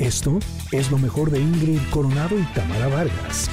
Esto 0.00 0.38
es 0.72 0.90
lo 0.90 0.96
mejor 0.96 1.30
de 1.30 1.40
Ingrid 1.40 1.78
Coronado 1.90 2.38
y 2.38 2.42
Tamara 2.54 2.88
Vargas. 2.88 3.50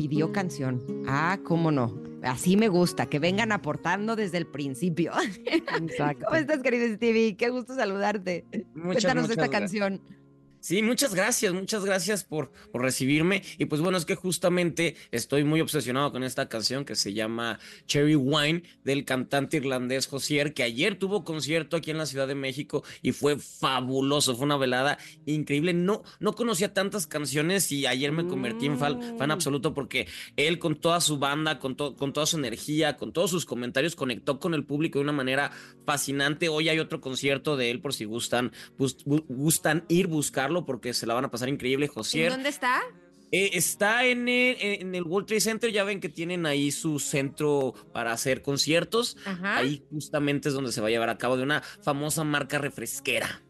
Pidió 0.00 0.32
canción. 0.32 0.82
Ah, 1.06 1.38
cómo 1.44 1.70
no. 1.70 2.02
Así 2.22 2.56
me 2.56 2.68
gusta, 2.68 3.04
que 3.04 3.18
vengan 3.18 3.52
aportando 3.52 4.16
desde 4.16 4.38
el 4.38 4.46
principio. 4.46 5.12
Exacto. 5.78 6.24
¿Cómo 6.24 6.38
estás, 6.38 6.62
querido 6.62 6.88
Stevie? 6.94 7.36
Qué 7.36 7.50
gusto 7.50 7.74
saludarte. 7.74 8.46
Muchas, 8.74 9.04
Cuéntanos 9.04 9.28
muchas 9.28 9.30
esta 9.44 9.48
canción. 9.48 10.00
Sí, 10.60 10.82
muchas 10.82 11.14
gracias, 11.14 11.54
muchas 11.54 11.84
gracias 11.86 12.22
por, 12.22 12.52
por 12.70 12.82
recibirme. 12.82 13.42
Y 13.56 13.64
pues 13.64 13.80
bueno, 13.80 13.96
es 13.96 14.04
que 14.04 14.14
justamente 14.14 14.94
estoy 15.10 15.42
muy 15.42 15.62
obsesionado 15.62 16.12
con 16.12 16.22
esta 16.22 16.50
canción 16.50 16.84
que 16.84 16.96
se 16.96 17.14
llama 17.14 17.58
Cherry 17.86 18.14
Wine 18.14 18.62
del 18.84 19.06
cantante 19.06 19.56
irlandés 19.56 20.06
Josier, 20.06 20.52
que 20.52 20.62
ayer 20.62 20.98
tuvo 20.98 21.24
concierto 21.24 21.76
aquí 21.78 21.90
en 21.90 21.96
la 21.96 22.04
Ciudad 22.04 22.28
de 22.28 22.34
México 22.34 22.84
y 23.00 23.12
fue 23.12 23.38
fabuloso, 23.38 24.36
fue 24.36 24.44
una 24.44 24.58
velada 24.58 24.98
increíble. 25.24 25.72
No, 25.72 26.02
no 26.18 26.34
conocía 26.34 26.74
tantas 26.74 27.06
canciones 27.06 27.72
y 27.72 27.86
ayer 27.86 28.12
me 28.12 28.26
convertí 28.26 28.66
en 28.66 28.78
fan, 28.78 29.00
fan 29.18 29.28
Mm. 29.28 29.32
absoluto 29.32 29.72
porque 29.72 30.08
él 30.36 30.58
con 30.58 30.76
toda 30.76 31.00
su 31.00 31.18
banda, 31.18 31.58
con, 31.58 31.74
to- 31.74 31.96
con 31.96 32.12
toda 32.12 32.26
su 32.26 32.36
energía, 32.36 32.98
con 32.98 33.12
todos 33.14 33.30
sus 33.30 33.46
comentarios, 33.46 33.96
conectó 33.96 34.38
con 34.38 34.52
el 34.52 34.64
público 34.64 34.98
de 34.98 35.04
una 35.04 35.12
manera 35.12 35.52
fascinante. 35.86 36.48
Hoy 36.50 36.68
hay 36.68 36.78
otro 36.80 37.00
concierto 37.00 37.56
de 37.56 37.70
él 37.70 37.80
por 37.80 37.94
si 37.94 38.04
gustan, 38.04 38.52
bus- 38.76 38.98
bu- 39.06 39.24
gustan 39.28 39.84
ir 39.88 40.06
porque 40.66 40.92
se 40.94 41.06
la 41.06 41.14
van 41.14 41.24
a 41.24 41.30
pasar 41.30 41.48
increíble, 41.48 41.86
¿En 41.86 41.92
Josier. 41.92 42.30
dónde 42.32 42.48
está? 42.48 42.80
Eh, 43.32 43.50
está 43.54 44.04
en 44.06 44.28
el, 44.28 44.56
en 44.60 44.94
el 44.96 45.04
World 45.04 45.28
Trade 45.28 45.40
Center, 45.40 45.70
ya 45.70 45.84
ven 45.84 46.00
que 46.00 46.08
tienen 46.08 46.46
ahí 46.46 46.72
su 46.72 46.98
centro 46.98 47.74
para 47.92 48.12
hacer 48.12 48.42
conciertos. 48.42 49.16
Ajá. 49.24 49.58
Ahí 49.58 49.84
justamente 49.90 50.48
es 50.48 50.54
donde 50.54 50.72
se 50.72 50.80
va 50.80 50.88
a 50.88 50.90
llevar 50.90 51.10
a 51.10 51.16
cabo 51.18 51.36
de 51.36 51.44
una 51.44 51.62
famosa 51.62 52.24
marca 52.24 52.58
refresquera. 52.58 53.42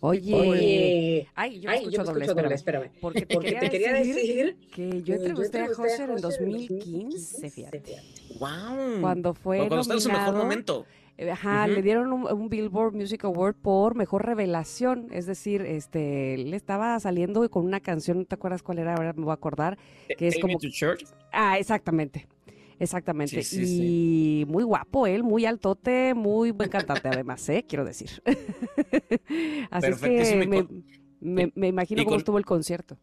Oye. 0.00 0.34
Oye, 0.34 1.28
Ay, 1.34 1.60
yo 1.60 1.68
me 1.68 1.74
ay, 1.74 1.78
escucho 1.80 1.96
yo 1.96 1.98
me 2.02 2.04
doble, 2.06 2.24
escucho 2.24 2.42
doble, 2.42 2.54
espérame. 2.54 2.84
espérame. 2.84 3.00
Porque 3.00 3.26
te 3.26 3.34
Porque 3.34 3.46
quería, 3.54 3.60
te 3.60 3.70
quería 3.70 3.92
decir, 3.94 4.14
decir 4.14 4.56
que 4.74 5.02
yo 5.02 5.14
entrevisté 5.14 5.58
a 5.60 5.66
José 5.68 6.02
en 6.04 6.08
José 6.10 6.22
2015, 6.22 7.50
fíjate. 7.50 7.96
¡Wow! 8.38 9.00
Cuando 9.00 9.34
fue 9.34 9.58
Cuando 9.58 9.80
está 9.80 9.94
en 9.94 10.00
su 10.00 10.08
mejor 10.08 10.24
nominado, 10.26 10.44
momento. 10.44 10.86
Eh, 11.18 11.30
Ajá, 11.30 11.66
le 11.68 11.82
dieron 11.82 12.12
un, 12.12 12.26
un 12.32 12.48
Billboard 12.48 12.94
Music 12.94 13.24
Award 13.24 13.54
por 13.56 13.94
mejor 13.94 14.24
revelación, 14.26 15.08
es 15.12 15.26
decir, 15.26 15.62
este, 15.62 16.34
él 16.34 16.54
estaba 16.54 16.98
saliendo 17.00 17.48
con 17.50 17.64
una 17.64 17.80
canción, 17.80 18.18
¿no 18.18 18.24
te 18.24 18.34
acuerdas 18.34 18.62
cuál 18.62 18.78
era? 18.78 18.94
Ahora 18.94 19.12
me 19.14 19.22
voy 19.24 19.30
a 19.32 19.34
acordar, 19.34 19.78
que 20.16 20.28
es 20.28 20.34
Take 20.34 20.44
Me 20.46 20.56
como, 20.56 20.58
to 20.58 20.68
Church. 20.70 21.04
ah, 21.32 21.58
exactamente, 21.58 22.28
exactamente, 22.78 23.40
Sí, 23.40 23.44
sí, 23.44 23.66
y 23.66 24.44
sí. 24.44 24.50
muy 24.50 24.64
guapo 24.64 25.06
él, 25.06 25.24
muy 25.24 25.46
altote, 25.46 26.14
muy 26.14 26.50
buen 26.52 26.68
cantante 26.70 27.08
además, 27.08 27.48
¿eh? 27.48 27.64
Quiero 27.68 27.84
decir. 27.84 28.10
Así 29.70 29.90
es 29.92 30.00
que 30.00 30.44
me, 30.44 30.66
me- 31.20 31.52
me 31.54 31.68
imagino 31.68 32.04
cómo 32.04 32.16
estuvo 32.16 32.38
el 32.38 32.44
concierto. 32.44 32.98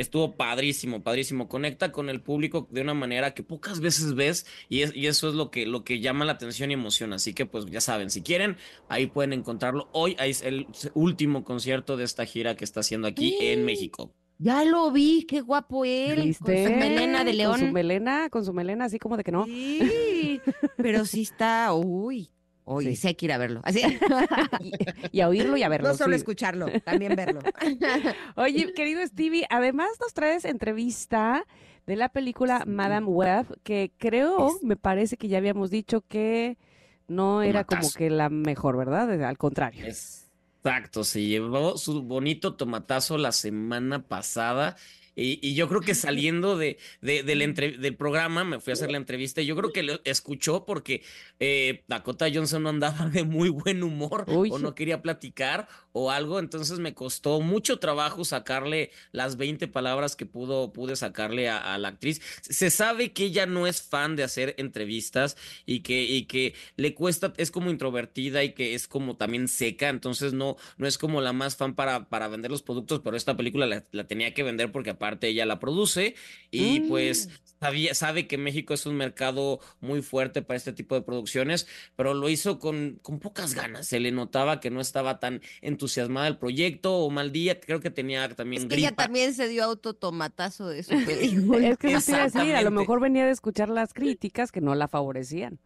Estuvo 0.00 0.36
padrísimo, 0.36 1.02
padrísimo. 1.02 1.48
Conecta 1.48 1.92
con 1.92 2.08
el 2.08 2.20
público 2.20 2.68
de 2.70 2.80
una 2.82 2.94
manera 2.94 3.34
que 3.34 3.42
pocas 3.42 3.80
veces 3.80 4.14
ves 4.14 4.46
y, 4.68 4.82
es- 4.82 4.94
y 4.94 5.06
eso 5.06 5.28
es 5.28 5.34
lo 5.34 5.50
que, 5.50 5.66
lo 5.66 5.84
que 5.84 6.00
llama 6.00 6.24
la 6.24 6.32
atención 6.32 6.70
y 6.70 6.74
emociona. 6.74 7.16
Así 7.16 7.34
que 7.34 7.46
pues 7.46 7.66
ya 7.66 7.80
saben, 7.80 8.10
si 8.10 8.22
quieren, 8.22 8.56
ahí 8.88 9.06
pueden 9.06 9.32
encontrarlo. 9.32 9.88
Hoy 9.92 10.16
es 10.20 10.42
el 10.42 10.66
último 10.94 11.44
concierto 11.44 11.96
de 11.96 12.04
esta 12.04 12.24
gira 12.26 12.54
que 12.56 12.64
está 12.64 12.80
haciendo 12.80 13.08
aquí 13.08 13.36
en 13.40 13.64
México. 13.64 14.12
Ya 14.40 14.64
lo 14.64 14.92
vi, 14.92 15.24
qué 15.24 15.40
guapo 15.40 15.84
él. 15.84 16.22
¿Viste? 16.22 16.44
Con 16.44 16.72
su 16.74 16.78
melena 16.78 17.24
de 17.24 17.36
Con 17.44 17.54
su 17.58 17.60
león. 17.64 17.72
melena, 17.72 18.30
con 18.30 18.44
su 18.44 18.52
melena, 18.52 18.84
así 18.84 19.00
como 19.00 19.16
de 19.16 19.24
que 19.24 19.32
no. 19.32 19.44
Sí, 19.46 20.40
pero 20.76 21.04
sí 21.04 21.22
está, 21.22 21.72
uy. 21.74 22.30
Oye, 22.70 22.90
Sí. 22.90 22.96
sí 22.96 23.06
hay 23.08 23.14
que 23.14 23.26
ir 23.26 23.32
a 23.32 23.38
verlo. 23.38 23.60
Así. 23.64 23.80
Y 25.12 25.20
a 25.20 25.28
oírlo 25.28 25.56
y 25.56 25.62
a 25.62 25.68
verlo. 25.68 25.88
no 25.88 25.94
solo 25.94 26.12
sí. 26.14 26.18
escucharlo, 26.18 26.66
también 26.84 27.16
verlo. 27.16 27.40
Oye, 28.36 28.72
querido 28.74 29.04
Stevie, 29.06 29.46
además 29.50 29.88
nos 30.00 30.12
traes 30.12 30.44
entrevista 30.44 31.44
de 31.86 31.96
la 31.96 32.10
película 32.10 32.64
Madame 32.66 33.06
Web, 33.06 33.58
que 33.62 33.92
creo, 33.96 34.58
me 34.62 34.76
parece 34.76 35.16
que 35.16 35.28
ya 35.28 35.38
habíamos 35.38 35.70
dicho 35.70 36.02
que 36.06 36.58
no 37.06 37.40
era 37.42 37.64
como 37.64 37.90
que 37.96 38.10
la 38.10 38.28
mejor, 38.28 38.76
¿verdad? 38.76 39.10
Al 39.24 39.38
contrario. 39.38 39.86
Exacto, 39.86 41.04
se 41.04 41.22
llevó 41.22 41.78
su 41.78 42.02
bonito 42.02 42.54
tomatazo 42.54 43.16
la 43.16 43.32
semana 43.32 44.02
pasada. 44.02 44.76
Y, 45.20 45.40
y 45.42 45.54
yo 45.54 45.68
creo 45.68 45.80
que 45.80 45.94
saliendo 45.96 46.56
de, 46.56 46.78
de- 47.00 47.24
del, 47.24 47.42
entre- 47.42 47.76
del 47.76 47.96
programa, 47.96 48.44
me 48.44 48.60
fui 48.60 48.70
a 48.70 48.74
hacer 48.74 48.90
la 48.90 48.98
entrevista 48.98 49.42
y 49.42 49.46
yo 49.46 49.56
creo 49.56 49.72
que 49.72 49.82
lo 49.82 50.00
escuchó 50.04 50.64
porque 50.64 51.02
eh, 51.40 51.82
Dakota 51.88 52.26
Johnson 52.32 52.62
no 52.62 52.68
andaba 52.68 53.06
de 53.10 53.24
muy 53.24 53.48
buen 53.48 53.82
humor 53.82 54.24
Uy. 54.28 54.48
o 54.52 54.58
no 54.60 54.76
quería 54.76 55.02
platicar 55.02 55.66
o 55.92 56.12
algo, 56.12 56.38
entonces 56.38 56.78
me 56.78 56.94
costó 56.94 57.40
mucho 57.40 57.80
trabajo 57.80 58.24
sacarle 58.24 58.92
las 59.10 59.36
20 59.36 59.66
palabras 59.66 60.14
que 60.14 60.26
pudo, 60.26 60.72
pude 60.72 60.94
sacarle 60.94 61.48
a, 61.48 61.74
a 61.74 61.78
la 61.78 61.88
actriz. 61.88 62.20
Se 62.42 62.70
sabe 62.70 63.12
que 63.12 63.24
ella 63.24 63.46
no 63.46 63.66
es 63.66 63.82
fan 63.82 64.14
de 64.14 64.22
hacer 64.22 64.54
entrevistas 64.58 65.36
y 65.66 65.80
que, 65.80 66.02
y 66.04 66.26
que 66.26 66.54
le 66.76 66.94
cuesta, 66.94 67.32
es 67.36 67.50
como 67.50 67.70
introvertida 67.70 68.44
y 68.44 68.52
que 68.52 68.74
es 68.74 68.86
como 68.86 69.16
también 69.16 69.48
seca, 69.48 69.88
entonces 69.88 70.32
no, 70.32 70.56
no 70.76 70.86
es 70.86 70.96
como 70.96 71.20
la 71.20 71.32
más 71.32 71.56
fan 71.56 71.74
para, 71.74 72.08
para 72.08 72.28
vender 72.28 72.52
los 72.52 72.62
productos, 72.62 73.00
pero 73.02 73.16
esta 73.16 73.36
película 73.36 73.66
la, 73.66 73.84
la 73.90 74.06
tenía 74.06 74.32
que 74.32 74.44
vender 74.44 74.70
porque 74.70 74.90
aparte 74.90 75.07
ella 75.28 75.46
la 75.46 75.58
produce 75.58 76.14
y 76.50 76.80
Mm. 76.80 76.88
pues 76.88 77.28
sabía, 77.60 77.92
sabe 77.94 78.28
que 78.28 78.38
México 78.38 78.72
es 78.72 78.86
un 78.86 78.94
mercado 78.94 79.58
muy 79.80 80.00
fuerte 80.00 80.42
para 80.42 80.56
este 80.56 80.72
tipo 80.72 80.94
de 80.94 81.02
producciones, 81.02 81.66
pero 81.96 82.14
lo 82.14 82.28
hizo 82.28 82.58
con, 82.60 83.00
con 83.02 83.18
pocas 83.18 83.54
ganas, 83.54 83.86
se 83.88 83.98
le 83.98 84.12
notaba 84.12 84.60
que 84.60 84.70
no 84.70 84.80
estaba 84.80 85.18
tan 85.18 85.40
entusiasmada 85.60 86.26
del 86.26 86.38
proyecto 86.38 86.98
o 86.98 87.10
mal 87.10 87.32
día, 87.32 87.58
creo 87.58 87.80
que 87.80 87.90
tenía 87.90 88.28
también 88.36 88.62
Es 88.62 88.68
que 88.68 88.76
ella 88.76 88.92
también 88.92 89.34
se 89.34 89.48
dio 89.48 89.64
autotomatazo 89.64 90.68
de 90.68 90.82
su 90.84 90.90
película. 91.04 91.68
Es 91.68 91.78
que 91.78 91.92
eso 91.92 92.06
te 92.06 92.12
iba 92.12 92.20
a 92.22 92.24
decir, 92.26 92.54
a 92.54 92.62
lo 92.62 92.70
mejor 92.70 93.00
venía 93.00 93.24
de 93.26 93.32
escuchar 93.32 93.68
las 93.70 93.92
críticas 93.92 94.52
que 94.52 94.60
no 94.60 94.74
la 94.76 94.86
favorecían. 94.86 95.58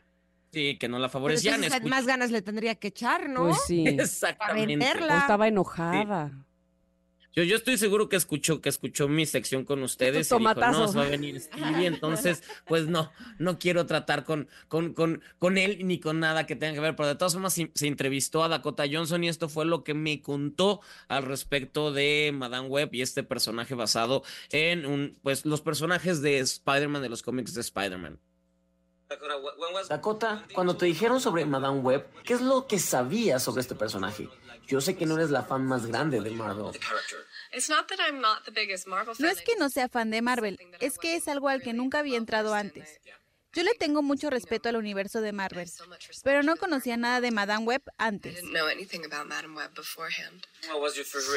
Sí, 0.51 0.77
que 0.79 0.87
no 0.89 0.99
la 0.99 1.09
Pero 1.09 1.13
favorecían. 1.13 1.65
entonces, 1.65 1.89
más 1.89 2.07
ganas 2.07 2.31
le 2.31 2.43
tendría 2.43 2.75
que 2.75 2.89
echar, 2.89 3.29
¿no? 3.29 3.45
Pues 3.49 3.59
sí. 3.67 3.85
Para 3.85 4.03
Exactamente. 4.03 4.63
O 4.63 4.67
venderla. 4.79 5.19
estaba 5.21 5.49
enojada. 5.49 6.31
Yo, 7.35 7.43
yo 7.45 7.57
estoy 7.57 7.79
seguro 7.79 8.11
que 8.11 8.17
escuchó, 8.17 8.61
que 8.61 8.69
escuchó 8.69 9.09
mi 9.09 9.25
sección 9.25 9.65
con 9.65 9.83
ustedes 9.83 10.31
y 10.31 10.39
dijo, 10.39 10.55
no, 10.55 10.89
se 10.89 10.99
va 10.99 11.05
a 11.05 11.09
venir 11.09 11.41
Stevie, 11.41 11.87
entonces, 11.87 12.43
pues 12.67 12.89
no, 12.89 13.11
no 13.39 13.59
quiero 13.59 13.87
tratar 13.87 14.25
con, 14.25 14.49
con, 14.69 14.93
con, 14.93 15.23
con 15.39 15.57
él 15.57 15.87
ni 15.87 15.99
con 15.99 16.21
nada 16.21 16.47
que 16.47 16.57
tenga 16.57 16.75
que 16.75 16.81
ver, 16.81 16.95
pero 16.95 17.09
de 17.09 17.15
todas 17.15 17.33
formas 17.33 17.55
se, 17.55 17.71
se 17.75 17.87
entrevistó 17.87 18.45
a 18.45 18.49
Dakota 18.49 18.85
Johnson 18.91 19.25
y 19.25 19.29
esto 19.29 19.49
fue 19.49 19.65
lo 19.65 19.83
que 19.83 19.95
me 19.95 20.21
contó 20.21 20.83
al 21.09 21.25
respecto 21.25 21.91
de 21.91 22.33
Madame 22.35 22.69
Web 22.69 22.91
y 22.93 23.01
este 23.01 23.23
personaje 23.23 23.75
basado 23.75 24.23
en 24.51 24.85
un, 24.85 25.19
pues 25.23 25.47
los 25.47 25.63
personajes 25.63 26.21
de 26.21 26.39
Spider-Man, 26.39 27.01
de 27.01 27.09
los 27.09 27.23
cómics 27.23 27.55
de 27.55 27.63
Spider-Man. 27.63 28.21
Dakota, 29.89 30.45
cuando 30.55 30.77
te 30.77 30.87
dijeron 30.87 31.21
sobre 31.21 31.45
Madame 31.45 31.81
Web, 31.81 32.07
¿qué 32.25 32.35
es 32.35 32.41
lo 32.41 32.67
que 32.67 32.79
sabías 32.79 33.43
sobre 33.43 33.61
este 33.61 33.75
personaje? 33.75 34.29
Yo 34.67 34.81
sé 34.81 34.97
que 34.97 35.07
no 35.07 35.17
eres 35.17 35.31
la 35.31 35.43
fan 35.43 35.67
más 35.67 35.87
grande 35.87 36.21
de 36.21 36.31
Marvel. 36.31 36.79
No 39.19 39.29
es 39.29 39.43
que 39.43 39.57
no 39.57 39.69
sea 39.69 39.89
fan 39.89 40.11
de 40.11 40.23
Marvel, 40.23 40.59
es 40.81 40.99
que 40.99 41.17
es 41.17 41.29
algo 41.29 41.49
al 41.49 41.63
que 41.63 41.73
nunca 41.73 41.99
había 41.99 42.17
entrado 42.17 42.55
antes. 42.55 43.01
Yo 43.55 43.63
le 43.63 43.75
tengo 43.75 44.01
mucho 44.01 44.31
respeto 44.31 44.71
al 44.71 44.77
universo 44.77 45.21
de 45.21 45.33
Marvel, 45.33 45.71
pero 46.25 46.43
no 46.43 46.57
conocía 46.57 46.97
nada 46.97 47.21
de 47.21 47.31
Madame 47.31 47.67
Web 47.67 47.83
antes. 47.99 48.43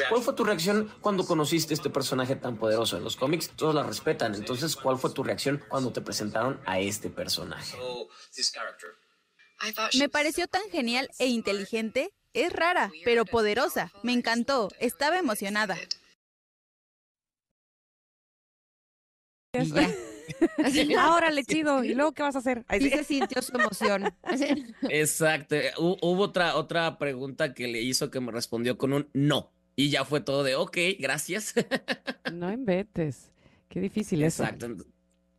¿Cuál 0.08 0.22
fue 0.22 0.34
tu 0.34 0.44
reacción 0.44 0.90
cuando 1.02 1.26
conociste 1.26 1.74
este 1.74 1.90
personaje 1.90 2.36
tan 2.36 2.56
poderoso? 2.56 2.96
En 2.96 3.04
los 3.04 3.16
cómics 3.16 3.50
todos 3.50 3.74
la 3.74 3.82
respetan, 3.82 4.34
entonces 4.34 4.76
¿cuál 4.76 4.98
fue 4.98 5.10
tu 5.10 5.22
reacción 5.22 5.62
cuando 5.68 5.92
te 5.92 6.00
presentaron 6.00 6.58
a 6.64 6.80
este 6.80 7.10
personaje? 7.10 7.76
Me 9.98 10.08
pareció 10.08 10.48
tan 10.48 10.62
genial 10.70 11.10
e 11.18 11.26
inteligente. 11.26 12.14
Es 12.36 12.52
rara, 12.52 12.90
pero 13.04 13.24
poderosa. 13.24 13.92
Me 14.02 14.12
encantó. 14.12 14.68
Estaba 14.78 15.18
emocionada. 15.18 15.76
Y 19.54 19.64
ya. 19.70 19.90
Así, 20.62 20.94
Ahora 20.98 21.30
le 21.30 21.44
chido. 21.44 21.82
¿Y 21.84 21.94
luego 21.94 22.12
qué 22.12 22.22
vas 22.22 22.36
a 22.36 22.40
hacer? 22.40 22.64
Ay, 22.68 22.80
sí 22.80 22.90
se 22.90 23.04
sintió 23.04 23.40
su 23.42 23.56
emoción. 23.56 24.12
Exacto. 24.90 25.56
Hu- 25.78 25.98
Hubo 26.02 26.24
otra, 26.24 26.56
otra 26.56 26.98
pregunta 26.98 27.54
que 27.54 27.66
le 27.68 27.80
hizo 27.80 28.10
que 28.10 28.20
me 28.20 28.32
respondió 28.32 28.76
con 28.76 28.92
un 28.92 29.08
no. 29.14 29.50
Y 29.76 29.90
ya 29.90 30.04
fue 30.04 30.20
todo 30.20 30.42
de, 30.42 30.56
ok, 30.56 30.76
gracias. 30.98 31.54
No 32.32 32.50
inventes. 32.52 33.30
Qué 33.68 33.80
difícil 33.80 34.22
eso. 34.24 34.42
Exacto. 34.42 34.74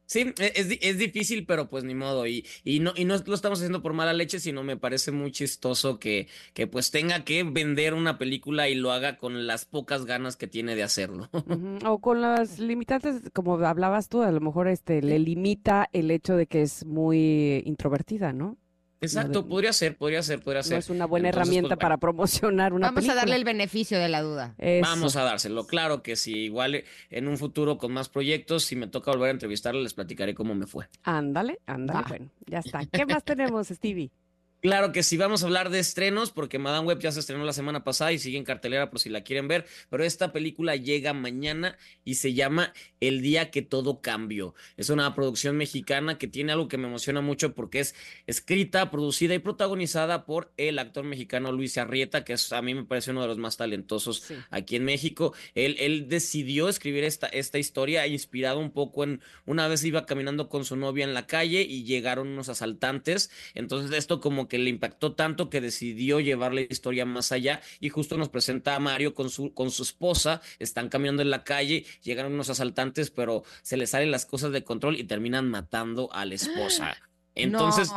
Sí, 0.08 0.34
e, 0.40 0.54
es, 0.56 0.78
es, 0.82 0.98
difícil, 0.98 1.46
pero 1.46 1.68
pues 1.70 1.84
ni 1.84 1.94
modo. 1.94 2.26
Y, 2.26 2.46
y, 2.64 2.80
no, 2.80 2.94
y 2.96 3.04
no 3.04 3.16
lo 3.18 3.36
estamos 3.36 3.60
haciendo 3.60 3.82
por 3.82 3.94
mala 3.94 4.14
leche, 4.14 4.40
sino 4.40 4.64
me 4.64 4.78
parece 4.78 5.12
muy 5.12 5.32
chistoso 5.32 6.00
que, 6.00 6.28
que 6.54 6.66
pues 6.66 6.92
tenga 6.92 7.26
que 7.26 7.44
vender 7.44 7.94
una 7.94 8.18
película 8.18 8.70
y 8.70 8.76
lo 8.76 8.94
haga 8.94 9.18
con 9.18 9.46
las 9.46 9.66
pocas 9.66 10.06
ganas 10.06 10.38
que 10.38 10.48
tiene 10.48 10.76
de 10.76 10.84
hacerlo. 10.84 11.30
O 11.86 12.00
con 12.00 12.22
las 12.22 12.60
limitantes, 12.60 13.22
como 13.34 13.58
hablabas 13.58 14.08
tú, 14.08 14.22
a 14.22 14.32
lo 14.32 14.40
mejor 14.40 14.68
este 14.68 15.02
le 15.02 15.20
limita 15.20 15.90
el 15.92 16.10
hecho 16.12 16.36
de 16.36 16.48
que 16.48 16.62
es 16.62 16.86
muy 16.86 17.62
introvertida, 17.66 18.34
¿no? 18.34 18.58
Exacto, 19.02 19.48
podría 19.48 19.74
ser, 19.74 19.96
podría 19.96 20.24
ser, 20.24 20.42
podría 20.42 20.64
ser. 20.64 20.74
No 20.74 20.80
es 20.80 20.90
una 20.90 21.06
buena 21.06 21.30
herramienta 21.30 21.76
pues, 21.76 21.80
para 21.80 21.98
promocionar 21.98 22.74
una 22.74 22.88
Vamos 22.88 23.08
a 23.10 23.16
darle 23.16 23.36
el 23.36 23.44
beneficio 23.44 24.00
de 24.00 24.10
la 24.10 24.22
duda. 24.22 24.56
Vamos 24.82 25.16
a 25.16 25.24
dárselo, 25.24 25.68
claro 25.68 26.02
que 26.02 26.16
sí. 26.16 26.36
Igual 26.38 26.84
en 27.10 27.28
un 27.28 27.38
futuro 27.38 27.78
con 27.78 27.94
más 27.94 28.10
proyectos, 28.10 28.64
si 28.64 28.76
me 28.76 28.88
toca 28.88 29.12
volver 29.12 29.30
a 29.30 29.32
entrevistarle, 29.32 29.84
les 29.84 29.94
platicaré 29.94 30.34
cómo 30.34 30.56
me 30.56 30.68
fue. 30.68 30.88
Ándale, 31.04 31.60
ándale, 31.66 32.06
bueno, 32.08 32.30
ya 32.46 32.60
está. 32.60 32.86
¿Qué 32.92 33.06
más 33.06 33.24
tenemos, 33.24 33.68
Stevie? 33.68 34.12
Claro 34.60 34.92
que 34.92 35.04
sí, 35.04 35.18
vamos 35.18 35.44
a 35.44 35.46
hablar 35.46 35.70
de 35.70 35.78
estrenos 35.78 36.32
porque 36.32 36.58
Madame 36.58 36.88
Web 36.88 37.00
ya 37.00 37.12
se 37.12 37.20
estrenó 37.20 37.46
la 37.46 37.54
semana 37.54 37.84
pasada 37.84 38.12
y 38.12 38.18
sigue 38.18 38.40
en 38.40 38.44
cartelera 38.44 38.90
por 38.90 39.00
si 39.00 39.08
la 39.10 39.22
quieren 39.22 39.48
ver, 39.48 39.68
pero 39.92 40.04
esta 40.04 40.34
película 40.34 40.76
llega 40.76 41.14
mañana 41.14 41.78
y 42.04 42.16
se 42.16 42.34
llama 42.34 42.74
El 43.00 43.22
día 43.22 43.52
que 43.52 43.62
todo 43.62 44.02
cambió. 44.02 44.56
Es 44.76 44.90
una 44.90 45.14
producción 45.14 45.58
mexicana 45.58 46.18
que 46.18 46.28
tiene 46.28 46.54
algo 46.54 46.68
que 46.68 46.80
me 46.80 46.88
emociona 46.88 47.22
mucho 47.22 47.54
porque 47.54 47.82
es 47.82 47.94
escrita, 48.26 48.90
producida 48.90 49.36
y 49.36 49.40
protagonizada 49.40 50.26
por 50.26 50.52
el 50.58 50.80
actor 50.80 51.04
mexicano 51.06 51.52
Luis 51.52 51.78
Arrieta, 51.78 52.26
que 52.26 52.34
es, 52.34 52.52
a 52.52 52.64
mí 52.64 52.74
me 52.74 52.84
parece 52.84 53.12
uno 53.12 53.22
de 53.22 53.28
los 53.28 53.38
más 53.38 53.58
talentosos 53.58 54.24
aquí 54.50 54.76
en 54.76 54.86
México. 54.86 55.36
Él, 55.54 55.76
él 55.80 56.10
decidió 56.10 56.68
escribir 56.68 57.04
esta, 57.04 57.28
esta 57.28 57.60
historia 57.60 58.08
inspirado 58.08 58.60
un 58.60 58.72
poco 58.72 59.04
en 59.04 59.22
una 59.46 59.68
vez 59.68 59.84
iba 59.84 60.08
caminando 60.08 60.50
con 60.50 60.66
su 60.66 60.76
novia 60.76 61.04
en 61.04 61.14
la 61.14 61.28
calle 61.28 61.62
y 61.62 61.84
llegaron 61.84 62.30
unos 62.30 62.50
asaltantes, 62.50 63.30
entonces 63.54 63.96
esto 63.96 64.20
como 64.20 64.47
que 64.48 64.58
le 64.58 64.70
impactó 64.70 65.14
tanto 65.14 65.50
que 65.50 65.62
decidió 65.62 66.20
llevar 66.20 66.54
la 66.54 66.62
historia 66.62 67.06
más 67.06 67.32
allá 67.32 67.62
y 67.80 67.90
justo 67.90 68.18
nos 68.18 68.30
presenta 68.30 68.76
a 68.76 68.80
Mario 68.80 69.14
con 69.14 69.30
su, 69.30 69.54
con 69.54 69.72
su 69.72 69.84
esposa, 69.84 70.42
están 70.60 70.90
caminando 70.90 71.22
en 71.22 71.30
la 71.30 71.44
calle, 71.44 71.86
llegan 72.04 72.32
unos 72.32 72.50
asaltantes, 72.50 73.12
pero 73.12 73.44
se 73.62 73.78
les 73.78 73.92
salen 73.92 74.12
las 74.12 74.26
cosas 74.26 74.52
de 74.52 74.64
control 74.64 74.98
y 74.98 75.04
terminan 75.04 75.50
matando 75.50 76.12
a 76.14 76.26
la 76.26 76.36
esposa. 76.36 76.98
Entonces, 77.36 77.92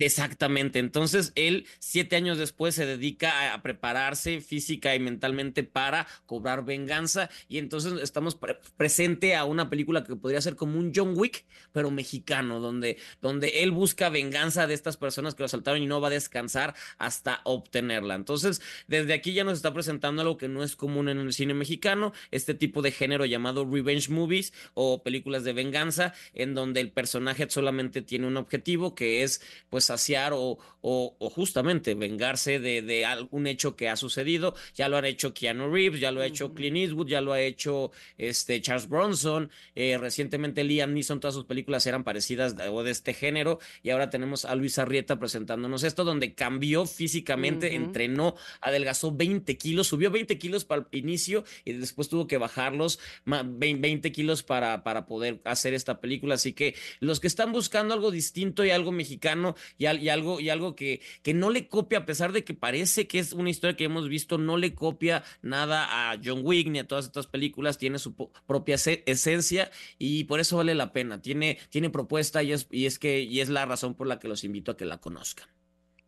Exactamente. 0.00 0.78
Entonces, 0.78 1.30
él 1.34 1.66
siete 1.78 2.16
años 2.16 2.38
después 2.38 2.74
se 2.74 2.86
dedica 2.86 3.52
a, 3.52 3.60
prepararse 3.60 4.40
física 4.40 4.94
y 4.94 4.98
mentalmente 4.98 5.62
para 5.62 6.06
cobrar 6.24 6.64
venganza. 6.64 7.28
Y 7.48 7.58
entonces 7.58 7.92
estamos 8.02 8.38
presente 8.78 9.36
a 9.36 9.44
una 9.44 9.68
película 9.68 10.02
que 10.02 10.16
podría 10.16 10.40
ser 10.40 10.56
como 10.56 10.78
un 10.78 10.92
John 10.94 11.12
Wick, 11.14 11.44
pero 11.72 11.90
mexicano, 11.90 12.60
donde, 12.60 12.96
donde 13.20 13.62
él 13.62 13.72
busca 13.72 14.08
venganza 14.08 14.66
de 14.66 14.72
estas 14.72 14.96
personas 14.96 15.34
que 15.34 15.42
lo 15.42 15.46
asaltaron 15.46 15.82
y 15.82 15.86
no 15.86 16.00
va 16.00 16.08
a 16.08 16.12
descansar 16.12 16.74
hasta 16.96 17.42
obtenerla. 17.44 18.14
Entonces, 18.14 18.62
desde 18.88 19.12
aquí 19.12 19.34
ya 19.34 19.44
nos 19.44 19.58
está 19.58 19.74
presentando 19.74 20.22
algo 20.22 20.38
que 20.38 20.48
no 20.48 20.64
es 20.64 20.76
común 20.76 21.10
en 21.10 21.18
el 21.18 21.34
cine 21.34 21.52
mexicano, 21.52 22.14
este 22.30 22.54
tipo 22.54 22.80
de 22.80 22.90
género 22.90 23.26
llamado 23.26 23.68
revenge 23.70 24.08
movies 24.08 24.54
o 24.72 25.02
películas 25.02 25.44
de 25.44 25.52
venganza, 25.52 26.14
en 26.32 26.54
donde 26.54 26.80
el 26.80 26.90
personaje 26.90 27.50
solamente 27.50 28.00
tiene 28.00 28.26
un 28.26 28.38
objetivo 28.38 28.94
que 28.94 29.22
es, 29.22 29.42
pues, 29.68 29.89
saciar 29.90 30.32
o, 30.32 30.58
o, 30.82 31.30
justamente 31.30 31.94
vengarse 31.94 32.60
de, 32.60 32.82
de, 32.82 33.04
algún 33.04 33.46
hecho 33.46 33.74
que 33.74 33.88
ha 33.88 33.96
sucedido. 33.96 34.54
Ya 34.74 34.88
lo 34.88 34.96
han 34.96 35.04
hecho 35.04 35.34
Keanu 35.34 35.70
Reeves, 35.70 36.00
ya 36.00 36.12
lo 36.12 36.20
ha 36.20 36.26
hecho 36.26 36.54
Clint 36.54 36.76
Eastwood, 36.76 37.08
ya 37.08 37.20
lo 37.20 37.32
ha 37.32 37.40
hecho 37.40 37.90
este, 38.18 38.60
Charles 38.60 38.88
Bronson. 38.88 39.50
Eh, 39.74 39.98
recientemente 39.98 40.62
Liam 40.62 40.94
Neeson, 40.94 41.18
todas 41.18 41.34
sus 41.34 41.44
películas 41.44 41.86
eran 41.86 42.04
parecidas 42.04 42.56
de, 42.56 42.68
o 42.68 42.82
de 42.84 42.92
este 42.92 43.14
género. 43.14 43.58
Y 43.82 43.90
ahora 43.90 44.10
tenemos 44.10 44.44
a 44.44 44.54
Luis 44.54 44.78
Arrieta 44.78 45.18
presentándonos 45.18 45.82
esto, 45.82 46.04
donde 46.04 46.34
cambió 46.34 46.86
físicamente, 46.86 47.74
entrenó, 47.74 48.36
adelgazó 48.60 49.12
20 49.12 49.56
kilos, 49.56 49.88
subió 49.88 50.10
20 50.10 50.38
kilos 50.38 50.64
para 50.64 50.86
el 50.90 50.98
inicio 50.98 51.44
y 51.64 51.72
después 51.72 52.08
tuvo 52.08 52.26
que 52.26 52.38
bajarlos 52.38 53.00
20 53.24 54.12
kilos 54.12 54.42
para, 54.42 54.84
para 54.84 55.06
poder 55.06 55.40
hacer 55.44 55.74
esta 55.74 56.00
película. 56.00 56.36
Así 56.36 56.52
que 56.52 56.74
los 57.00 57.18
que 57.18 57.26
están 57.26 57.52
buscando 57.52 57.92
algo 57.92 58.10
distinto 58.10 58.64
y 58.64 58.70
algo 58.70 58.92
mexicano 58.92 59.56
y, 59.80 60.08
algo, 60.10 60.40
y 60.40 60.50
algo 60.50 60.76
que, 60.76 61.00
que 61.22 61.32
no 61.32 61.48
le 61.50 61.66
copia, 61.66 62.00
a 62.00 62.06
pesar 62.06 62.32
de 62.32 62.44
que 62.44 62.52
parece 62.52 63.08
que 63.08 63.18
es 63.18 63.32
una 63.32 63.48
historia 63.48 63.76
que 63.76 63.84
hemos 63.84 64.08
visto, 64.08 64.36
no 64.36 64.58
le 64.58 64.74
copia 64.74 65.24
nada 65.40 66.10
a 66.12 66.18
John 66.22 66.42
Wick 66.44 66.68
ni 66.68 66.78
a 66.78 66.86
todas 66.86 67.06
estas 67.06 67.26
películas, 67.26 67.78
tiene 67.78 67.98
su 67.98 68.14
propia 68.46 68.74
esencia 68.74 69.70
y 69.98 70.24
por 70.24 70.38
eso 70.38 70.58
vale 70.58 70.74
la 70.74 70.92
pena. 70.92 71.22
Tiene, 71.22 71.58
tiene 71.70 71.88
propuesta 71.88 72.42
y 72.42 72.52
es, 72.52 72.68
y 72.70 72.84
es 72.84 72.98
que, 72.98 73.22
y 73.22 73.40
es 73.40 73.48
la 73.48 73.64
razón 73.64 73.94
por 73.94 74.06
la 74.06 74.18
que 74.18 74.28
los 74.28 74.44
invito 74.44 74.72
a 74.72 74.76
que 74.76 74.84
la 74.84 74.98
conozcan. 74.98 75.48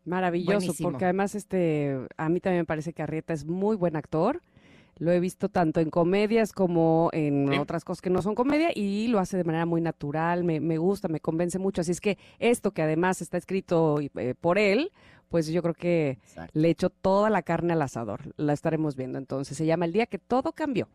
Maravilloso, 0.04 0.74
porque 0.82 1.04
además 1.04 1.34
este, 1.34 1.96
a 2.16 2.28
mí 2.28 2.40
también 2.40 2.62
me 2.62 2.66
parece 2.66 2.92
que 2.92 3.02
Arrieta 3.02 3.32
es 3.32 3.44
muy 3.46 3.76
buen 3.76 3.96
actor. 3.96 4.42
Lo 5.02 5.10
he 5.10 5.18
visto 5.18 5.48
tanto 5.48 5.80
en 5.80 5.90
comedias 5.90 6.52
como 6.52 7.10
en 7.12 7.52
otras 7.58 7.84
cosas 7.84 8.00
que 8.00 8.08
no 8.08 8.22
son 8.22 8.36
comedia 8.36 8.70
y 8.72 9.08
lo 9.08 9.18
hace 9.18 9.36
de 9.36 9.42
manera 9.42 9.66
muy 9.66 9.80
natural, 9.80 10.44
me, 10.44 10.60
me 10.60 10.78
gusta, 10.78 11.08
me 11.08 11.18
convence 11.18 11.58
mucho. 11.58 11.80
Así 11.80 11.90
es 11.90 12.00
que 12.00 12.18
esto 12.38 12.70
que 12.70 12.82
además 12.82 13.20
está 13.20 13.36
escrito 13.36 13.98
eh, 14.00 14.34
por 14.40 14.58
él, 14.58 14.92
pues 15.28 15.48
yo 15.48 15.60
creo 15.60 15.74
que 15.74 16.18
le 16.52 16.70
echo 16.70 16.88
toda 16.88 17.30
la 17.30 17.42
carne 17.42 17.72
al 17.72 17.82
asador. 17.82 18.32
La 18.36 18.52
estaremos 18.52 18.94
viendo 18.94 19.18
entonces. 19.18 19.56
Se 19.56 19.66
llama 19.66 19.86
El 19.86 19.92
día 19.92 20.06
que 20.06 20.18
todo 20.18 20.52
cambió. 20.52 20.86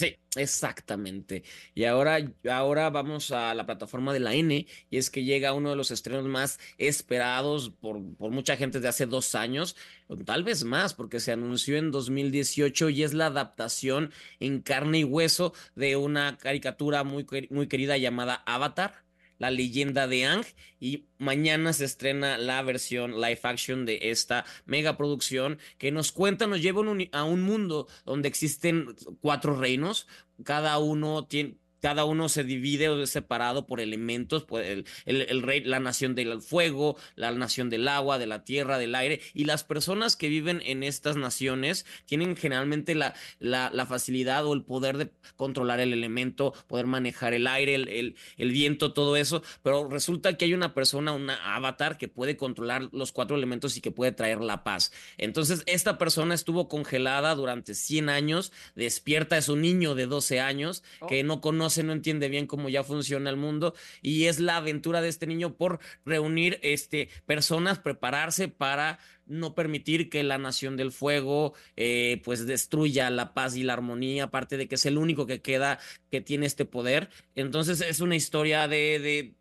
Sí, 0.00 0.16
exactamente. 0.34 1.42
Y 1.74 1.84
ahora, 1.84 2.18
ahora 2.50 2.88
vamos 2.88 3.32
a 3.32 3.54
la 3.54 3.66
plataforma 3.66 4.14
de 4.14 4.20
la 4.20 4.32
N 4.34 4.66
y 4.88 4.96
es 4.96 5.10
que 5.10 5.24
llega 5.24 5.52
uno 5.52 5.68
de 5.68 5.76
los 5.76 5.90
estrenos 5.90 6.24
más 6.24 6.58
esperados 6.78 7.68
por, 7.68 8.00
por 8.16 8.30
mucha 8.30 8.56
gente 8.56 8.80
de 8.80 8.88
hace 8.88 9.04
dos 9.04 9.34
años, 9.34 9.76
tal 10.24 10.42
vez 10.42 10.64
más, 10.64 10.94
porque 10.94 11.20
se 11.20 11.32
anunció 11.32 11.76
en 11.76 11.90
2018 11.90 12.88
y 12.88 13.02
es 13.02 13.12
la 13.12 13.26
adaptación 13.26 14.10
en 14.38 14.62
carne 14.62 15.00
y 15.00 15.04
hueso 15.04 15.52
de 15.74 15.96
una 15.96 16.38
caricatura 16.38 17.04
muy, 17.04 17.26
muy 17.50 17.68
querida 17.68 17.98
llamada 17.98 18.42
Avatar 18.46 19.09
la 19.40 19.50
leyenda 19.50 20.06
de 20.06 20.26
Ang 20.26 20.44
y 20.78 21.06
mañana 21.18 21.72
se 21.72 21.86
estrena 21.86 22.38
la 22.38 22.62
versión 22.62 23.20
live 23.20 23.40
action 23.42 23.86
de 23.86 23.98
esta 24.10 24.44
mega 24.66 24.96
producción 24.96 25.58
que 25.78 25.90
nos 25.90 26.12
cuenta, 26.12 26.46
nos 26.46 26.62
lleva 26.62 26.82
a 27.12 27.24
un 27.24 27.42
mundo 27.42 27.88
donde 28.04 28.28
existen 28.28 28.94
cuatro 29.20 29.58
reinos, 29.58 30.06
cada 30.44 30.78
uno 30.78 31.26
tiene, 31.26 31.56
cada 31.80 32.04
uno 32.04 32.28
se 32.28 32.44
divide 32.44 32.88
o 32.88 33.02
es 33.02 33.10
separado 33.10 33.66
por 33.66 33.80
elementos, 33.80 34.44
pues 34.44 34.84
el, 35.06 35.42
rey, 35.42 35.62
la 35.64 35.80
nación 35.80 36.14
del 36.14 36.40
fuego, 36.40 36.96
la 37.16 37.32
nación 37.32 37.70
del 37.70 37.88
agua, 37.88 38.18
de 38.18 38.26
la 38.26 38.44
tierra, 38.44 38.78
del 38.78 38.94
aire, 38.94 39.20
y 39.34 39.44
las 39.44 39.64
personas 39.64 40.16
que 40.16 40.28
viven 40.28 40.62
en 40.64 40.82
estas 40.82 41.16
naciones 41.16 41.86
tienen 42.06 42.36
generalmente 42.36 42.94
la, 42.94 43.14
la, 43.38 43.86
facilidad 43.86 44.46
o 44.46 44.52
el 44.52 44.62
poder 44.62 44.98
de 44.98 45.10
controlar 45.36 45.80
el 45.80 45.92
elemento, 45.92 46.52
poder 46.66 46.86
manejar 46.86 47.32
el 47.34 47.46
aire, 47.46 47.74
el, 47.74 48.16
el, 48.36 48.50
viento, 48.50 48.92
todo 48.92 49.16
eso, 49.16 49.42
pero 49.62 49.88
resulta 49.88 50.36
que 50.36 50.44
hay 50.44 50.54
una 50.54 50.74
persona, 50.74 51.12
una 51.12 51.56
avatar 51.56 51.98
que 51.98 52.08
puede 52.08 52.36
controlar 52.36 52.88
los 52.92 53.12
cuatro 53.12 53.36
elementos 53.36 53.76
y 53.76 53.80
que 53.80 53.90
puede 53.90 54.12
traer 54.12 54.40
la 54.40 54.62
paz. 54.62 54.92
Entonces, 55.18 55.62
esta 55.66 55.98
persona 55.98 56.34
estuvo 56.34 56.68
congelada 56.68 57.34
durante 57.34 57.74
100 57.74 58.08
años, 58.08 58.52
despierta, 58.74 59.38
es 59.38 59.48
un 59.48 59.62
niño 59.62 59.94
de 59.94 60.06
12 60.06 60.40
años 60.40 60.82
que 61.08 61.20
oh. 61.20 61.24
no 61.24 61.40
conoce 61.40 61.69
no 61.82 61.92
entiende 61.92 62.28
bien 62.28 62.46
cómo 62.46 62.68
ya 62.68 62.84
funciona 62.84 63.30
el 63.30 63.36
mundo 63.36 63.74
y 64.02 64.24
es 64.24 64.40
la 64.40 64.56
aventura 64.56 65.00
de 65.00 65.08
este 65.08 65.26
niño 65.26 65.54
por 65.54 65.80
reunir 66.04 66.58
este, 66.62 67.08
personas, 67.26 67.78
prepararse 67.78 68.48
para 68.48 68.98
no 69.26 69.54
permitir 69.54 70.10
que 70.10 70.24
la 70.24 70.38
nación 70.38 70.76
del 70.76 70.90
fuego 70.90 71.54
eh, 71.76 72.20
pues 72.24 72.46
destruya 72.46 73.10
la 73.10 73.32
paz 73.32 73.56
y 73.56 73.62
la 73.62 73.74
armonía, 73.74 74.24
aparte 74.24 74.56
de 74.56 74.66
que 74.66 74.74
es 74.74 74.86
el 74.86 74.98
único 74.98 75.26
que 75.26 75.40
queda 75.40 75.78
que 76.10 76.20
tiene 76.20 76.46
este 76.46 76.64
poder. 76.64 77.10
Entonces 77.36 77.80
es 77.80 78.00
una 78.00 78.16
historia 78.16 78.66
de 78.66 79.34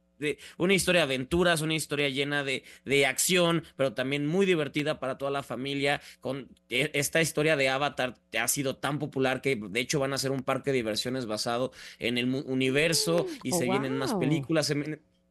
una 0.58 0.74
historia 0.74 1.02
de 1.02 1.16
aventuras, 1.16 1.62
una 1.62 1.76
historia 1.76 2.10
llena 2.10 2.44
de, 2.44 2.64
de, 2.86 3.06
acción, 3.06 3.64
pero 3.76 3.94
también 3.94 4.28
muy 4.28 4.46
divertida 4.46 5.00
para 5.00 5.18
toda 5.18 5.32
la 5.32 5.44
familia. 5.44 6.02
Con 6.20 6.50
e, 6.70 6.92
esta 6.94 7.22
historia 7.22 7.56
de 7.56 7.70
Avatar 7.70 8.16
ha 8.40 8.48
sido 8.48 8.76
tan 8.76 9.00
popular 9.00 9.42
que 9.42 9.56
de 9.56 9.80
hecho 9.80 10.00
van 10.00 10.14
a 10.14 10.18
ser 10.18 10.32
un 10.32 10.44
parque 10.44 10.72
de 10.72 10.78
diversiones 10.78 11.26
basado 11.26 11.72
en 11.98 12.18
el 12.18 12.34
universo 12.34 13.28
y 13.44 13.52
se 13.52 13.68
oh, 13.68 13.72
vienen 13.72 13.98
más 13.98 14.14
películas. 14.14 14.74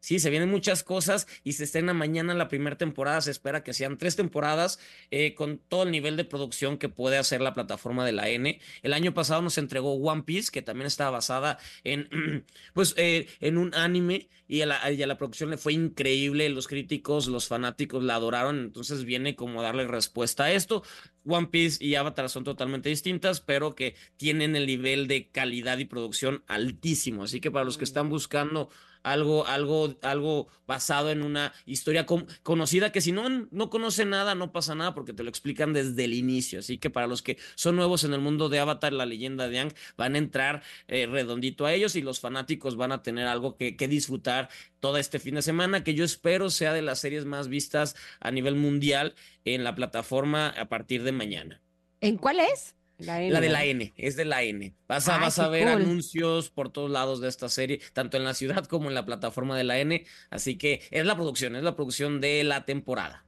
Sí, 0.01 0.19
se 0.19 0.31
vienen 0.31 0.51
muchas 0.51 0.83
cosas 0.85 1.27
y 1.45 1.55
se 1.55 1.65
estrena 1.65 1.93
mañana 1.93 2.35
la 2.35 2.49
primera 2.49 2.77
temporada. 2.77 3.21
Se 3.21 3.31
espera 3.31 3.65
que 3.65 3.73
sean 3.73 3.99
tres 3.99 4.17
temporadas 4.17 4.79
eh, 5.11 5.35
con 5.35 5.59
todo 5.59 5.83
el 5.83 5.91
nivel 5.91 6.17
de 6.17 6.25
producción 6.25 6.79
que 6.79 6.89
puede 6.89 7.19
hacer 7.19 7.41
la 7.41 7.55
plataforma 7.55 8.05
de 8.05 8.13
la 8.13 8.29
N. 8.29 8.61
El 8.83 8.93
año 8.93 9.15
pasado 9.15 9.43
nos 9.43 9.59
entregó 9.59 9.95
One 9.95 10.23
Piece, 10.23 10.51
que 10.53 10.63
también 10.63 10.87
estaba 10.87 11.11
basada 11.11 11.59
en, 11.85 12.45
pues, 12.75 12.95
eh, 12.97 13.29
en 13.41 13.59
un 13.59 13.75
anime 13.75 14.29
y 14.47 14.63
a, 14.63 14.67
la, 14.67 14.91
y 14.91 15.03
a, 15.03 15.07
la, 15.07 15.19
producción 15.19 15.51
le 15.51 15.59
fue 15.59 15.73
increíble. 15.73 16.49
Los 16.49 16.69
críticos, 16.69 17.27
los 17.27 17.49
fanáticos 17.49 18.03
la 18.03 18.15
adoraron. 18.15 18.61
Entonces 18.61 19.05
viene 19.05 19.35
como 19.35 19.63
darle 19.63 19.87
respuesta 19.87 20.45
a 20.45 20.53
esto 20.53 20.83
One 21.29 21.49
Piece 21.49 21.85
y 21.85 21.95
Avatar 21.95 22.29
son 22.31 22.45
totalmente 22.45 22.89
distintas, 22.89 23.41
pero 23.41 23.75
que 23.75 23.95
tienen 24.17 24.57
el 24.57 24.67
nivel 24.67 25.07
de 25.07 25.29
calidad 25.29 25.79
y 25.79 25.85
producción 25.85 26.43
altísimo. 26.47 27.25
Así 27.25 27.41
que 27.41 27.51
para 27.51 27.65
los 27.65 27.77
que 27.77 27.85
están 27.85 28.09
buscando 28.09 28.71
algo, 29.03 29.47
algo, 29.47 29.95
algo 30.03 30.49
basado 30.67 31.11
en 31.11 31.23
una 31.23 31.53
historia 31.67 32.07
conocida 32.43 32.93
que 32.93 33.01
si 33.01 33.13
no, 33.13 33.29
no 33.29 33.71
conoce 33.71 34.05
nada, 34.05 34.35
no 34.35 34.53
pasa 34.53 34.75
nada 34.75 34.95
porque 34.95 35.13
te 35.13 35.23
lo 35.23 35.31
explican 35.31 35.73
desde 35.73 36.05
el 36.05 36.15
inicio. 36.15 36.61
Así 36.61 36.79
que 36.79 36.91
para 36.91 37.07
los 37.07 37.23
que 37.23 37.39
son 37.55 37.77
nuevos 37.77 38.05
en 38.05 38.15
el 38.15 38.21
mundo 38.21 38.49
de 38.49 38.59
Avatar, 38.59 38.93
la 38.93 39.07
leyenda 39.07 39.49
de 39.49 39.59
Ang, 39.59 39.73
van 39.97 40.15
a 40.15 40.19
entrar 40.19 40.63
eh, 40.89 41.07
redondito 41.07 41.67
a 41.67 41.73
ellos 41.73 41.97
y 41.97 42.03
los 42.03 42.21
fanáticos 42.21 42.77
van 42.77 42.93
a 42.93 43.03
tener 43.03 43.27
algo 43.27 43.57
que, 43.57 43.77
que 43.77 43.89
disfrutar 43.89 44.49
todo 44.81 44.99
este 44.99 45.19
fin 45.19 45.35
de 45.35 45.43
semana, 45.43 45.85
que 45.85 45.95
yo 45.95 46.05
espero 46.05 46.51
sea 46.51 46.73
de 46.73 46.83
las 46.83 47.01
series 47.01 47.25
más 47.25 47.49
vistas 47.49 47.97
a 48.21 48.31
nivel 48.31 48.55
mundial 48.55 49.15
en 49.45 49.65
la 49.65 49.75
plataforma 49.75 50.49
a 50.49 50.69
partir 50.69 51.03
de 51.03 51.13
mañana. 51.13 51.61
¿En 52.01 52.17
cuál 52.17 52.41
es? 52.41 52.78
La, 52.99 53.19
de 53.19 53.49
la 53.49 53.65
N, 53.65 53.93
es 53.97 54.17
de 54.17 54.25
la 54.25 54.43
N. 54.43 54.75
Vas 54.89 55.09
a, 55.09 55.19
vas 55.19 55.39
a 55.39 55.49
ver 55.49 55.69
anuncios 55.69 56.51
por 56.51 56.71
todos 56.71 56.91
lados 56.91 57.21
de 57.21 57.29
esta 57.29 57.49
serie, 57.49 57.81
tanto 57.93 58.17
en 58.17 58.25
la 58.25 58.35
ciudad 58.35 58.67
como 58.67 58.89
en 58.89 58.95
la 58.95 59.07
plataforma 59.07 59.57
de 59.57 59.63
la 59.63 59.79
N. 59.79 60.05
Así 60.31 60.59
que 60.59 60.83
es 60.91 61.07
la 61.07 61.15
producción, 61.15 61.55
es 61.55 61.63
la 61.63 61.77
producción 61.77 62.21
de 62.21 62.43
la 62.43 62.65
temporada. 62.65 63.25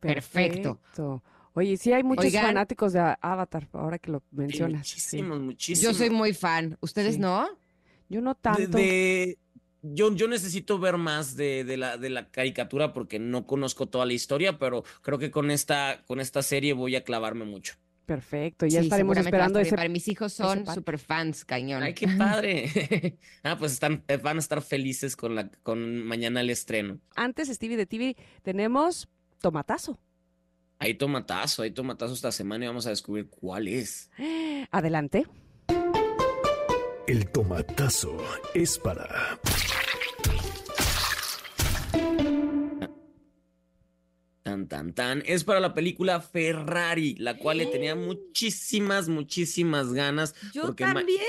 Perfecto. 0.00 0.80
Oye, 1.52 1.76
sí 1.76 1.92
hay 1.92 2.02
muchos 2.02 2.32
fanáticos 2.32 2.92
de 2.92 3.00
Avatar, 3.20 3.68
ahora 3.72 3.98
que 3.98 4.10
lo 4.10 4.24
mencionas. 4.32 4.80
muchísimos, 4.80 5.40
muchísimos. 5.40 5.92
Yo 5.92 5.96
soy 5.96 6.10
muy 6.10 6.32
fan. 6.32 6.76
¿Ustedes 6.80 7.18
no? 7.18 7.48
Yo 8.08 8.20
no 8.20 8.34
tanto. 8.34 8.76
yo, 9.82 10.14
yo 10.14 10.26
necesito 10.26 10.80
ver 10.80 10.96
más 10.96 11.36
de, 11.36 11.62
de, 11.62 11.76
la, 11.76 11.96
de 11.96 12.10
la 12.10 12.28
caricatura 12.28 12.92
porque 12.92 13.20
no 13.20 13.46
conozco 13.46 13.86
toda 13.86 14.04
la 14.04 14.14
historia, 14.14 14.58
pero 14.58 14.82
creo 15.02 15.18
que 15.18 15.30
con 15.30 15.52
esta, 15.52 16.02
con 16.06 16.18
esta 16.18 16.42
serie 16.42 16.72
voy 16.72 16.96
a 16.96 17.04
clavarme 17.04 17.44
mucho. 17.44 17.74
Perfecto, 18.10 18.66
ya 18.66 18.80
estaremos 18.80 19.16
esperando 19.16 19.60
ese. 19.60 19.76
Para 19.76 19.88
mis 19.88 20.08
hijos 20.08 20.32
son 20.32 20.66
super 20.66 20.98
fans, 20.98 21.44
cañón. 21.44 21.84
Ay, 21.84 21.94
qué 21.94 22.08
padre. 22.08 23.16
ah, 23.44 23.56
pues 23.56 23.70
están, 23.70 24.02
eh, 24.08 24.16
van 24.16 24.38
a 24.38 24.40
estar 24.40 24.62
felices 24.62 25.14
con 25.14 25.36
la, 25.36 25.48
con 25.62 26.02
mañana 26.04 26.40
el 26.40 26.50
estreno. 26.50 26.98
Antes, 27.14 27.46
Stevie 27.46 27.76
de 27.76 27.86
TV, 27.86 28.16
tenemos 28.42 29.08
tomatazo. 29.40 30.00
Hay 30.80 30.94
tomatazo, 30.94 31.62
hay 31.62 31.70
tomatazo 31.70 32.14
esta 32.14 32.32
semana 32.32 32.64
y 32.64 32.66
vamos 32.66 32.84
a 32.86 32.90
descubrir 32.90 33.28
cuál 33.28 33.68
es. 33.68 34.10
Adelante. 34.72 35.28
El 37.06 37.30
tomatazo 37.30 38.16
es 38.54 38.76
para 38.76 39.38
Tan, 44.60 44.68
tan, 44.68 44.92
tan. 44.92 45.22
Es 45.26 45.44
para 45.44 45.60
la 45.60 45.72
película 45.72 46.20
Ferrari, 46.20 47.14
la 47.16 47.36
cual 47.38 47.58
le 47.58 47.66
tenía 47.66 47.94
muchísimas, 47.94 49.08
muchísimas 49.08 49.92
ganas. 49.92 50.34
Yo 50.52 50.74
también. 50.74 51.20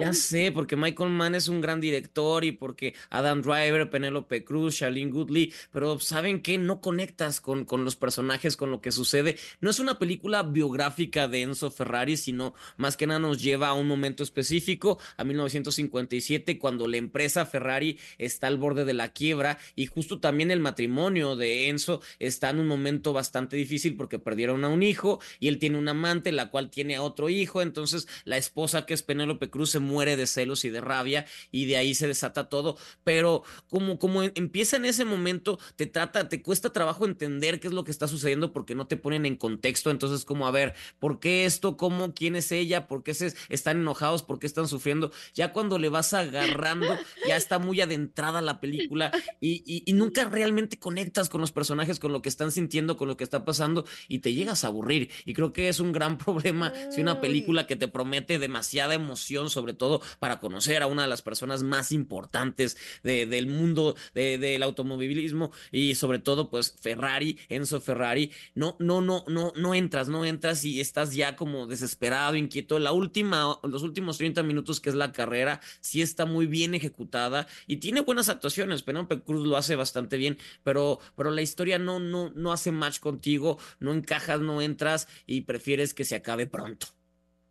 Ya 0.00 0.12
sé, 0.12 0.52
porque 0.52 0.76
Michael 0.76 1.10
Mann 1.10 1.34
es 1.34 1.48
un 1.48 1.60
gran 1.60 1.80
director 1.80 2.44
y 2.44 2.52
porque 2.52 2.94
Adam 3.10 3.42
Driver, 3.42 3.90
Penelope 3.90 4.44
Cruz, 4.44 4.74
Shailene 4.74 5.10
Goodley, 5.10 5.52
pero 5.72 5.98
¿saben 5.98 6.40
qué? 6.40 6.56
No 6.56 6.80
conectas 6.80 7.40
con, 7.40 7.64
con 7.64 7.84
los 7.84 7.96
personajes, 7.96 8.56
con 8.56 8.70
lo 8.70 8.80
que 8.80 8.92
sucede. 8.92 9.36
No 9.60 9.70
es 9.70 9.80
una 9.80 9.98
película 9.98 10.44
biográfica 10.44 11.26
de 11.26 11.42
Enzo 11.42 11.72
Ferrari, 11.72 12.16
sino 12.16 12.54
más 12.76 12.96
que 12.96 13.08
nada 13.08 13.18
nos 13.18 13.42
lleva 13.42 13.68
a 13.68 13.74
un 13.74 13.88
momento 13.88 14.22
específico, 14.22 15.00
a 15.16 15.24
1957, 15.24 16.58
cuando 16.58 16.86
la 16.86 16.96
empresa 16.96 17.44
Ferrari 17.44 17.98
está 18.18 18.46
al 18.46 18.58
borde 18.58 18.84
de 18.84 18.94
la 18.94 19.12
quiebra 19.12 19.58
y 19.74 19.86
justo 19.86 20.20
también 20.20 20.52
el 20.52 20.60
matrimonio 20.60 21.34
de 21.34 21.68
Enzo 21.68 22.00
está 22.20 22.50
en 22.50 22.60
un 22.60 22.68
momento 22.68 23.12
bastante 23.12 23.56
difícil 23.56 23.96
porque 23.96 24.20
perdieron 24.20 24.64
a 24.64 24.68
un 24.68 24.84
hijo 24.84 25.20
y 25.40 25.48
él 25.48 25.58
tiene 25.58 25.78
un 25.78 25.88
amante, 25.88 26.30
la 26.30 26.50
cual 26.50 26.70
tiene 26.70 26.94
a 26.94 27.02
otro 27.02 27.28
hijo, 27.28 27.62
entonces 27.62 28.06
la 28.24 28.36
esposa 28.36 28.86
que 28.86 28.94
es 28.94 29.02
Penélope 29.02 29.50
Cruz 29.50 29.70
se 29.70 29.87
muere 29.88 30.16
de 30.16 30.26
celos 30.26 30.64
y 30.64 30.70
de 30.70 30.80
rabia 30.80 31.26
y 31.50 31.66
de 31.66 31.76
ahí 31.76 31.94
se 31.94 32.06
desata 32.06 32.48
todo. 32.48 32.76
Pero 33.04 33.42
como, 33.68 33.98
como 33.98 34.22
empieza 34.22 34.76
en 34.76 34.84
ese 34.84 35.04
momento, 35.04 35.58
te 35.76 35.86
trata, 35.86 36.28
te 36.28 36.42
cuesta 36.42 36.72
trabajo 36.72 37.06
entender 37.06 37.60
qué 37.60 37.68
es 37.68 37.74
lo 37.74 37.84
que 37.84 37.90
está 37.90 38.06
sucediendo 38.06 38.52
porque 38.52 38.74
no 38.74 38.86
te 38.86 38.96
ponen 38.96 39.26
en 39.26 39.36
contexto. 39.36 39.90
Entonces, 39.90 40.24
como 40.24 40.46
a 40.46 40.50
ver, 40.50 40.74
¿por 40.98 41.20
qué 41.20 41.44
esto? 41.44 41.76
¿Cómo? 41.76 42.14
¿Quién 42.14 42.36
es 42.36 42.52
ella? 42.52 42.86
¿Por 42.86 43.02
qué 43.02 43.14
se 43.14 43.34
están 43.48 43.78
enojados? 43.78 44.22
¿Por 44.22 44.38
qué 44.38 44.46
están 44.46 44.68
sufriendo? 44.68 45.10
Ya 45.34 45.52
cuando 45.52 45.78
le 45.78 45.88
vas 45.88 46.12
agarrando, 46.12 46.86
ya 47.26 47.36
está 47.36 47.58
muy 47.58 47.80
adentrada 47.80 48.40
la 48.42 48.60
película 48.60 49.10
y, 49.40 49.82
y 49.86 49.92
nunca 49.94 50.24
realmente 50.28 50.78
conectas 50.78 51.28
con 51.28 51.40
los 51.40 51.52
personajes, 51.52 51.98
con 51.98 52.12
lo 52.12 52.22
que 52.22 52.28
están 52.28 52.52
sintiendo, 52.52 52.96
con 52.96 53.08
lo 53.08 53.16
que 53.16 53.24
está 53.24 53.44
pasando 53.44 53.84
y 54.08 54.18
te 54.18 54.34
llegas 54.34 54.64
a 54.64 54.68
aburrir. 54.68 55.10
Y 55.24 55.34
creo 55.34 55.52
que 55.52 55.68
es 55.68 55.80
un 55.80 55.92
gran 55.92 56.18
problema 56.28 56.72
si 56.90 57.00
una 57.00 57.20
película 57.20 57.66
que 57.66 57.76
te 57.76 57.88
promete 57.88 58.38
demasiada 58.38 58.94
emoción, 58.94 59.50
sobre 59.50 59.74
todo 59.78 60.02
para 60.18 60.40
conocer 60.40 60.82
a 60.82 60.86
una 60.86 61.02
de 61.02 61.08
las 61.08 61.22
personas 61.22 61.62
más 61.62 61.92
importantes 61.92 62.76
del 63.02 63.46
mundo 63.46 63.96
del 64.14 64.62
automovilismo 64.62 65.52
y 65.72 65.94
sobre 65.94 66.18
todo 66.18 66.50
pues 66.50 66.74
Ferrari, 66.80 67.38
Enzo 67.48 67.80
Ferrari, 67.80 68.30
no, 68.54 68.76
no, 68.78 69.00
no, 69.00 69.24
no, 69.28 69.52
no 69.56 69.74
entras, 69.74 70.08
no 70.08 70.24
entras 70.24 70.64
y 70.64 70.80
estás 70.80 71.14
ya 71.14 71.36
como 71.36 71.66
desesperado, 71.66 72.36
inquieto. 72.36 72.78
La 72.78 72.92
última, 72.92 73.58
los 73.62 73.82
últimos 73.82 74.18
30 74.18 74.42
minutos 74.42 74.80
que 74.80 74.90
es 74.90 74.94
la 74.94 75.12
carrera, 75.12 75.60
sí 75.80 76.02
está 76.02 76.26
muy 76.26 76.46
bien 76.46 76.74
ejecutada 76.74 77.46
y 77.66 77.76
tiene 77.76 78.00
buenas 78.00 78.28
actuaciones. 78.28 78.82
Penélope 78.82 79.20
Cruz 79.20 79.46
lo 79.46 79.56
hace 79.56 79.76
bastante 79.76 80.16
bien, 80.16 80.38
pero, 80.62 81.00
pero 81.16 81.30
la 81.30 81.42
historia 81.42 81.78
no, 81.78 82.00
no, 82.00 82.30
no 82.34 82.52
hace 82.52 82.72
match 82.72 83.00
contigo, 83.00 83.58
no 83.80 83.92
encajas, 83.92 84.40
no 84.40 84.60
entras 84.60 85.08
y 85.26 85.42
prefieres 85.42 85.94
que 85.94 86.04
se 86.04 86.16
acabe 86.16 86.46
pronto. 86.46 86.97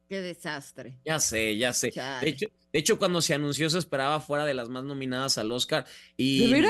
Qué 0.08 0.22
desastre. 0.22 1.00
Ya 1.06 1.20
sé, 1.20 1.58
ya 1.58 1.74
sé. 1.74 1.92
De 2.22 2.30
hecho, 2.30 2.48
de 2.72 2.80
hecho, 2.80 2.98
cuando 2.98 3.22
se 3.22 3.34
anunció 3.34 3.70
se 3.70 3.80
esperaba 3.80 4.20
fuera 4.20 4.46
de 4.46 4.54
las 4.54 4.70
más 4.70 4.84
nominadas 4.84 5.38
al 5.38 5.52
Oscar. 5.52 5.86
Y 6.16 6.52
¿De 6.52 6.68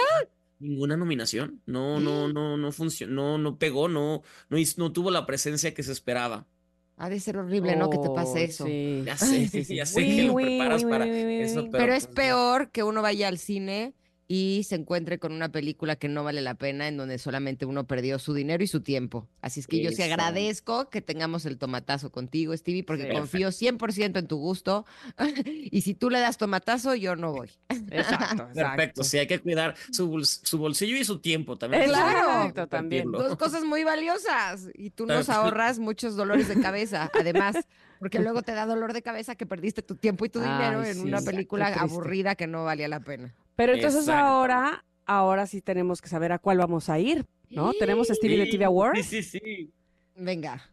Ninguna 0.60 0.98
nominación. 0.98 1.62
No, 1.68 2.00
no, 2.00 2.28
no, 2.28 2.58
no 2.58 2.72
funcionó, 2.72 3.14
no, 3.14 3.38
no 3.38 3.60
pegó, 3.60 3.88
no, 3.88 4.24
no, 4.50 4.58
no 4.78 4.92
tuvo 4.92 5.12
la 5.12 5.28
presencia 5.28 5.74
que 5.74 5.84
se 5.84 5.92
esperaba. 5.92 6.48
Ha 6.96 7.10
de 7.10 7.20
ser 7.20 7.38
horrible, 7.38 7.76
¿no? 7.76 7.92
Que 7.92 8.00
te 8.00 8.10
pase 8.10 8.46
eso. 8.46 8.66
Sí. 8.66 9.04
Ya 9.06 9.16
sé, 9.18 9.48
sí, 9.48 9.64
ya 9.76 9.86
sé 9.86 10.04
que 10.04 10.24
lo 10.24 10.34
preparas 10.34 10.84
para 10.84 11.06
eso. 11.06 11.68
Pero, 11.72 11.94
es 11.94 12.08
pues 12.08 12.16
peor 12.16 12.72
que 12.72 12.82
uno 12.82 13.04
vaya 13.04 13.28
al 13.28 13.38
cine 13.38 13.94
y 14.28 14.66
se 14.68 14.76
encuentre 14.76 15.20
con 15.20 15.32
una 15.32 15.50
película 15.50 15.96
que 15.96 16.10
no 16.10 16.24
vale 16.24 16.42
la 16.42 16.56
pena, 16.56 16.88
en 16.88 16.98
donde 16.98 17.18
solamente 17.18 17.66
uno 17.66 17.88
perdió 17.88 18.20
su 18.20 18.34
dinero 18.34 18.62
y 18.64 18.68
su 18.68 18.82
tiempo. 18.82 19.28
Así 19.42 19.62
es 19.62 19.68
que 19.68 19.82
yo 19.82 19.92
sí 19.92 20.04
agradezco 20.04 20.90
que 20.90 21.02
tengamos 21.02 21.46
el 21.46 21.58
tomatazo 21.58 22.12
contigo, 22.12 22.56
Stevie, 22.56 22.84
porque 22.84 23.10
confío 23.10 23.50
100% 23.50 24.20
en 24.20 24.28
tu 24.28 24.38
gusto. 24.38 24.86
y 25.46 25.82
si 25.82 25.94
tú 25.94 26.10
le 26.10 26.20
das 26.20 26.38
tomatazo, 26.38 26.94
yo 26.96 27.16
no 27.16 27.32
voy. 27.32 27.50
Exacto, 27.70 28.50
Perfecto, 28.54 29.04
sí, 29.04 29.18
hay 29.18 29.28
que 29.28 29.40
cuidar 29.40 29.76
su, 29.92 30.10
bolsillo 30.58 30.98
y 30.98 31.06
su 31.06 31.20
tiempo 31.20 31.58
también. 31.58 31.86
Claro, 31.86 32.68
también. 32.68 33.10
Dos 33.12 33.38
cosas 33.38 33.64
muy 33.64 33.86
valiosas. 33.86 34.68
Y 34.74 34.90
tú 34.90 35.06
nos 35.06 35.30
ahorras 35.30 35.80
muchos 35.80 36.18
dolores 36.18 36.50
de 36.50 36.60
cabeza, 36.60 37.10
además. 37.14 37.56
Porque 38.00 38.20
luego 38.20 38.42
te 38.42 38.54
da 38.54 38.66
dolor 38.66 38.94
de 38.94 39.02
cabeza 39.02 39.36
que 39.36 39.46
perdiste 39.46 39.82
tu 39.82 39.96
tiempo 39.96 40.26
y 40.26 40.30
tu 40.30 40.40
dinero 40.40 40.84
en 40.84 41.00
una 41.02 41.22
película 41.22 41.68
aburrida 41.68 42.36
que 42.36 42.48
no 42.48 42.64
valía 42.66 42.88
la 42.88 43.00
pena. 43.00 43.34
Pero 43.56 43.74
entonces 43.74 44.08
ahora, 44.10 44.84
ahora 45.06 45.48
sí 45.48 45.62
tenemos 45.62 46.02
que 46.02 46.10
saber 46.10 46.32
a 46.32 46.40
cuál 46.40 46.58
vamos 46.60 46.90
a 46.90 47.00
ir, 47.00 47.26
¿no? 47.50 47.74
Tenemos 47.74 48.08
Stevie 48.08 48.38
de 48.38 48.46
TV 48.48 48.66
Awards. 48.66 49.06
Sí, 49.06 49.24
sí, 49.24 49.40
sí. 49.40 49.72
Venga. 50.16 50.70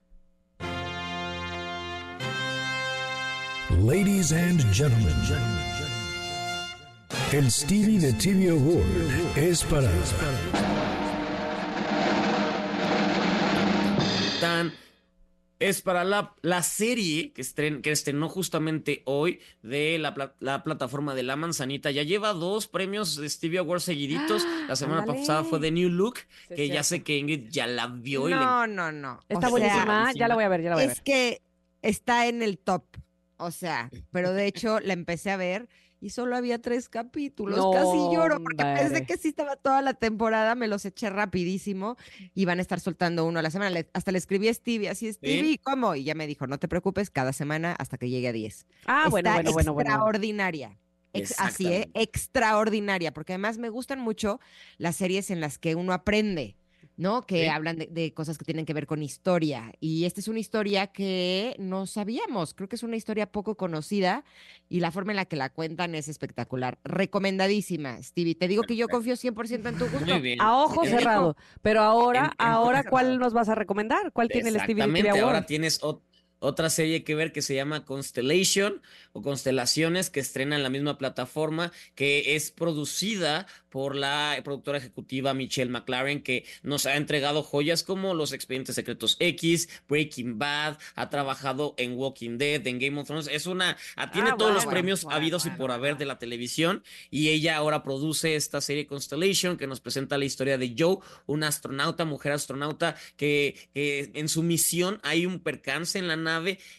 Ladies 3.83 4.33
and 4.33 4.63
gentlemen, 4.73 5.13
el 7.33 7.51
Stevie 7.51 7.99
de 7.99 8.13
TV 8.13 8.51
Award 8.51 9.37
es 9.37 9.65
para... 9.65 9.91
Tan 14.41 14.73
es 15.69 15.81
para 15.81 16.05
la, 16.05 16.35
la 16.43 16.63
serie 16.63 17.33
que, 17.33 17.41
estren, 17.41 17.81
que 17.81 17.91
estrenó 17.91 18.29
justamente 18.29 19.03
hoy 19.07 19.41
de 19.63 19.99
la, 19.99 20.35
la, 20.41 20.63
plataforma 20.63 21.15
de 21.15 21.23
La 21.23 21.37
Manzanita. 21.37 21.91
Ya 21.91 22.03
lleva 22.03 22.35
dos 22.35 22.67
premios 22.67 23.17
de 23.17 23.29
Stevie 23.31 23.61
Awards 23.61 23.85
seguiditos. 23.85 24.47
La 24.69 24.77
semana 24.77 25.07
pasada 25.07 25.43
fue 25.43 25.61
de 25.61 25.71
New 25.71 25.89
Look, 25.89 26.19
que 26.55 26.69
ya 26.69 26.83
sé 26.83 27.03
que 27.03 27.17
Ingrid 27.17 27.49
ya 27.49 27.67
la 27.67 27.87
vio. 27.87 28.29
No, 28.29 28.67
no, 28.67 28.93
no. 28.93 29.21
Está 29.29 29.49
buenísima, 29.49 30.13
ya 30.15 30.29
la 30.29 30.35
voy 30.35 30.45
a 30.45 30.49
ver, 30.49 30.63
ya 30.63 30.69
la 30.69 30.77
voy 30.77 30.85
a 30.85 30.89
ver. 30.89 30.97
Es 30.97 31.03
que 31.03 31.41
está 31.81 32.27
en 32.27 32.43
el 32.43 32.59
top, 32.59 32.85
o 33.39 33.51
sea, 33.51 33.91
pero 34.13 34.35
de 34.35 34.47
hecho 34.47 34.81
la 34.81 34.93
empecé 34.93 35.31
a 35.31 35.39
ver 35.39 35.69
y 36.05 36.11
solo 36.11 36.37
había 36.37 36.61
tres 36.61 36.91
capítulos. 36.91 37.59
Casi 37.73 37.97
lloro 38.15 38.39
porque 38.43 38.63
pensé 38.63 39.07
que 39.07 39.17
sí 39.17 39.29
estaba 39.29 39.57
toda 39.57 39.81
la 39.81 39.95
temporada, 39.95 40.55
me 40.55 40.69
los 40.69 40.85
eché 40.85 41.09
rapidísimo 41.09 41.97
y 42.35 42.45
van 42.45 42.59
a 42.59 42.63
estar 42.63 42.79
soltando 42.79 43.25
uno 43.25 43.39
a 43.39 43.43
la 43.43 43.51
semana. 43.51 43.81
hasta 43.95 44.13
le 44.13 44.19
escribí 44.19 44.49
a 44.49 44.55
Stevie, 44.55 44.91
así, 44.91 45.11
Stevie, 45.11 45.57
¿cómo? 45.57 45.95
Y 45.95 46.05
ya 46.05 46.15
me 46.15 46.27
dijo, 46.27 46.47
no 46.47 46.59
te 46.59 46.69
preocupes, 46.69 47.09
cada 47.09 47.33
semana 47.33 47.73
hasta 47.79 47.97
que 47.97 48.11
llegue 48.11 48.29
a 48.29 48.33
10. 48.33 48.67
Ah, 48.85 49.07
bueno, 49.09 49.33
bueno, 49.33 49.53
bueno, 49.53 49.73
bueno. 49.73 49.91
Extraordinaria. 49.93 50.79
así, 51.39 51.69
¿eh? 51.69 51.91
Extraordinaria, 51.95 53.15
porque 53.15 53.33
además 53.33 53.57
me 53.57 53.71
gustan 53.71 53.99
mucho 53.99 54.41
las 54.77 54.97
series 54.97 55.31
en 55.31 55.41
las 55.41 55.57
que 55.57 55.75
uno 55.75 55.95
aprende 55.95 56.59
¿no? 56.97 57.27
Que 57.27 57.51
hablan 57.51 57.79
de, 57.79 58.15
cosas 58.15 58.39
que 58.39 58.45
tienen 58.45 58.67
que 58.67 58.75
ver 58.75 58.87
con 58.87 59.03
historia. 59.03 59.73
Y 59.81 60.05
esta 60.05 60.21
es 60.21 60.29
una 60.29 60.39
historia 60.39 60.89
que 60.89 61.57
no 61.59 61.87
sabíamos. 61.87 62.55
Creo 62.55 62.69
que 62.69 62.77
es 62.77 62.83
una 62.83 62.97
historia 62.97 63.31
poco 63.31 63.57
conocida 63.57 64.25
y 64.69 64.81
la 64.81 64.91
forma 64.91 65.13
en 65.13 65.17
la 65.17 65.25
que 65.25 65.37
la 65.37 65.51
cuentan 65.51 65.95
es 65.95 66.09
espectacular. 66.09 66.79
Recomendadísima, 66.85 68.03
Stevie. 68.03 68.35
Te 68.35 68.49
digo 68.49 68.63
que 68.63 68.77
yo 68.77 68.89
confío 68.89 69.15
100% 69.15 69.69
en 69.69 69.79
tu 69.79 69.87
gusto. 69.89 70.15
A 70.39 70.63
ojo 70.63 70.85
cerrado. 70.85 71.37
Pero 71.63 71.83
ahora, 71.83 72.35
ahora, 72.39 72.85
¿cuál 72.85 73.19
nos 73.19 73.33
vas 73.33 73.49
a 73.49 73.55
recomendar? 73.55 74.13
¿Cuál 74.13 74.29
tiene 74.29 74.51
el 74.51 74.57
Stevie 74.57 74.85
Exactamente, 74.85 75.21
ahora 75.21 75.47
tienes 75.47 75.81
otra 76.45 76.69
serie 76.69 77.05
que 77.05 77.15
ver 77.15 77.33
que 77.33 77.43
se 77.43 77.55
llama 77.55 77.85
Constellation 77.85 78.83
o 79.13 79.23
Constelaciones, 79.23 80.11
que 80.11 80.21
estrena 80.21 80.57
en 80.57 80.63
la 80.63 80.69
misma 80.69 80.99
plataforma, 80.99 81.73
que 81.95 82.37
es 82.37 82.51
producida 82.51 83.47
por 83.71 83.97
la 83.97 84.39
productora 84.45 84.79
ejecutiva 84.79 85.35
Michelle 85.35 85.71
McLaren, 85.71 86.23
que 86.23 86.45
nos 86.63 86.87
ha 86.87 86.97
entregado 86.97 87.43
joyas 87.43 87.83
como 87.83 88.15
Los 88.15 88.33
Expedientes 88.33 88.75
Secretos 88.75 89.17
X, 89.19 89.69
Breaking 89.89 90.39
Bad, 90.39 90.79
ha 90.95 91.11
trabajado 91.11 91.75
en 91.77 91.97
Walking 91.97 92.39
Dead, 92.39 92.65
en 92.67 92.79
Game 92.79 93.01
of 93.01 93.07
Thrones. 93.07 93.29
Es 93.29 93.47
una, 93.47 93.77
ah, 93.97 94.11
tiene 94.11 94.33
todos 94.39 94.55
los 94.55 94.67
premios 94.67 95.07
habidos 95.11 95.47
y 95.47 95.51
por 95.51 95.73
haber 95.73 95.97
de 95.97 96.05
la 96.05 96.19
televisión. 96.19 96.85
Y 97.11 97.31
ella 97.31 97.57
ahora 97.57 97.83
produce 97.83 98.37
esta 98.37 98.61
serie 98.61 98.87
Constellation, 98.87 99.57
que 99.57 99.67
nos 99.67 99.81
presenta 99.81 100.19
la 100.19 100.25
historia 100.25 100.59
de 100.59 100.75
Joe, 100.79 100.99
una 101.27 101.49
astronauta, 101.49 102.05
mujer 102.05 102.33
astronauta, 102.33 102.97
que, 103.17 103.57
que 103.73 104.13
en 104.15 104.29
su 104.29 104.43
misión 104.43 105.01
hay 105.03 105.27
un 105.27 105.41
percance 105.41 105.99
en 105.99 106.09
la 106.09 106.17
nave 106.17 106.34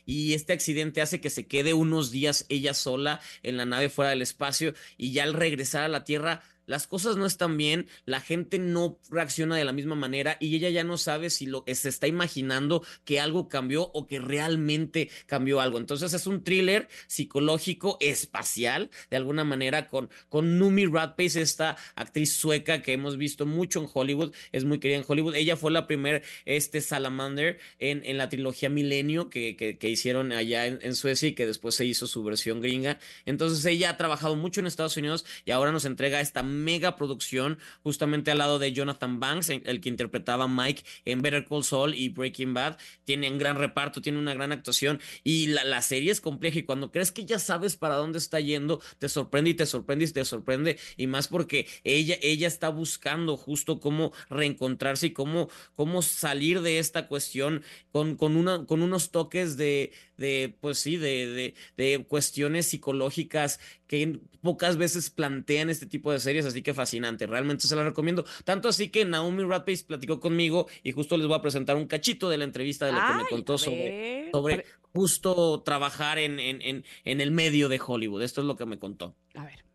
y 0.06 0.34
este 0.34 0.54
accidente 0.54 1.02
hace 1.02 1.22
que 1.22 1.30
se 1.30 1.46
quede 1.48 1.74
unos 1.74 2.12
días 2.12 2.46
ella 2.50 2.74
sola 2.74 3.22
en 3.44 3.58
la 3.58 3.66
nave 3.66 3.90
fuera 3.90 4.12
del 4.12 4.22
espacio 4.22 4.74
y 4.98 5.12
ya 5.12 5.24
al 5.24 5.34
regresar 5.34 5.84
a 5.84 5.88
la 5.88 6.04
Tierra 6.04 6.44
las 6.66 6.88
cosas 6.88 7.18
no 7.18 7.26
están 7.26 7.58
bien, 7.58 7.88
la 8.06 8.22
gente 8.22 8.60
no 8.60 9.00
reacciona 9.10 9.56
de 9.56 9.66
la 9.66 9.74
misma 9.74 9.96
manera 9.96 10.38
y 10.40 10.56
ella 10.56 10.70
ya 10.70 10.84
no 10.84 10.98
sabe 10.98 11.30
si 11.30 11.46
lo 11.46 11.64
se 11.68 11.90
está 11.90 12.08
imaginando 12.08 12.84
que 13.04 13.20
algo 13.20 13.48
cambió 13.48 13.92
o 13.94 14.08
que 14.08 14.20
realmente 14.20 15.10
cambió 15.26 15.62
algo. 15.62 15.78
Entonces 15.78 16.14
es 16.14 16.28
un 16.28 16.44
thriller 16.44 16.88
psicológico 17.08 17.98
espacial, 18.00 18.90
de 19.10 19.18
alguna 19.18 19.44
manera, 19.44 19.90
con, 19.90 20.10
con 20.30 20.58
Numi 20.58 20.86
Radpace, 20.86 21.42
esta 21.42 21.78
actriz 21.96 22.34
sueca 22.34 22.82
que 22.82 22.94
hemos 22.94 23.18
visto 23.18 23.46
mucho 23.46 23.82
en 23.82 23.90
Hollywood, 23.92 24.34
es 24.52 24.66
muy 24.66 24.80
querida 24.80 24.98
en 24.98 25.06
Hollywood. 25.08 25.36
Ella 25.36 25.58
fue 25.58 25.72
la 25.72 25.88
primera 25.88 26.22
este, 26.46 26.82
Salamander 26.82 27.60
en, 27.80 28.04
en 28.06 28.18
la 28.18 28.30
trilogía 28.30 28.70
Milenio 28.70 29.30
que, 29.30 29.56
que, 29.56 29.90
hicieron 29.90 30.32
allá 30.32 30.66
en, 30.66 30.80
en 30.82 30.96
Suecia 30.96 31.30
y 31.30 31.34
que 31.34 31.46
después 31.46 31.76
se 31.76 31.86
hizo 31.86 32.08
su 32.08 32.24
versión 32.24 32.62
gringa. 32.62 33.00
Entonces 33.26 33.64
ella 33.66 33.92
ha 33.92 33.98
trabajado 33.98 34.36
mucho 34.36 34.60
en 34.60 34.68
Estados 34.68 34.98
Unidos 34.98 35.26
y 35.46 35.52
ahora 35.52 35.72
nos 35.72 35.86
entrega 35.86 36.22
esta 36.22 36.44
mega 36.64 36.96
producción, 36.96 37.60
justamente 37.84 38.32
al 38.32 38.40
lado 38.40 38.60
de 38.60 38.74
Jonathan 38.74 39.20
Banks, 39.20 39.50
el 39.50 39.82
que 39.82 39.90
interpretaba 39.90 40.48
Mike 40.48 40.84
en 41.06 41.22
Better 41.22 41.46
Call 41.46 41.64
Saul 41.64 41.94
y 41.94 42.10
Breaking 42.10 42.54
Bad. 42.54 42.78
Tiene 43.04 43.30
un 43.30 43.38
gran 43.38 43.58
reparto, 43.58 44.02
tiene 44.02 44.20
una 44.20 44.34
gran 44.34 44.52
actuación 44.52 45.00
y 45.24 45.48
la, 45.48 45.64
la 45.64 45.82
serie 45.82 46.12
es 46.12 46.22
compleja 46.22 46.60
y 46.60 46.64
cuando 46.64 46.92
crees 46.92 47.12
que 47.12 47.26
ya 47.26 47.40
sabes 47.40 47.76
para 47.76 47.96
dónde 47.96 48.18
está 48.18 48.40
yendo, 48.40 48.82
te 49.00 49.10
sorprende 49.10 49.52
y 49.52 49.54
te 49.54 49.66
sorprende 49.66 50.06
y 50.06 50.12
te 50.12 50.26
sorprende 50.26 50.80
y 50.98 51.08
más 51.08 51.28
porque 51.28 51.68
ella, 51.84 52.18
ella 52.22 52.48
está 52.48 52.70
buscando 52.70 53.38
justo 53.38 53.80
cómo 53.80 54.12
reencontrarse 54.30 55.08
y 55.08 55.12
cómo, 55.12 55.50
cómo 55.76 56.02
salir 56.02 56.62
de 56.62 56.80
esta 56.80 57.08
cuestión 57.08 57.64
con, 57.92 58.16
con, 58.16 58.36
una, 58.36 58.66
con 58.66 58.82
unos 58.82 59.12
toques 59.12 59.58
de, 59.58 59.92
de 60.18 60.56
pues 60.60 60.80
sí, 60.80 60.98
de, 60.98 61.28
de, 61.28 61.54
de 61.78 62.06
cuestiones 62.06 62.68
psicológicas 62.68 63.60
que 63.88 64.20
pocas 64.42 64.78
veces 64.78 65.10
plantean 65.10 65.70
este 65.70 65.86
tipo 65.86 66.12
de 66.12 66.20
series, 66.20 66.46
así 66.46 66.62
que 66.62 66.74
fascinante, 66.74 67.28
realmente 67.28 67.68
se 67.68 67.76
la 67.76 67.84
recomiendo. 67.84 68.26
Tanto 68.44 68.70
así 68.70 68.90
que 68.90 69.06
Naomi 69.06 69.44
Ratpace 69.44 69.84
platicó 69.86 70.20
conmigo 70.20 70.68
y 70.84 70.92
justo 70.92 71.18
les 71.18 71.28
voy 71.28 71.38
a 71.38 71.42
presentar 71.42 71.76
un 71.76 71.88
cachito 71.88 72.30
de 72.30 72.38
la 72.38 72.44
entrevista 72.44 72.86
de 72.86 72.94
lo 72.94 73.00
que 73.00 73.24
me 73.24 73.30
contó 73.30 73.58
sobre, 73.58 74.30
sobre 74.32 74.66
justo 74.94 75.62
trabajar 75.64 76.20
en, 76.20 76.40
en, 76.40 76.62
en, 76.62 76.86
en, 77.04 77.22
el 77.22 77.32
medio 77.32 77.70
de 77.70 77.82
Hollywood. 77.86 78.22
Esto 78.22 78.42
es 78.42 78.48
lo 78.48 78.56
que 78.56 78.66
me 78.66 78.80
contó. 78.80 79.16
A 79.34 79.46
ver. 79.46 79.66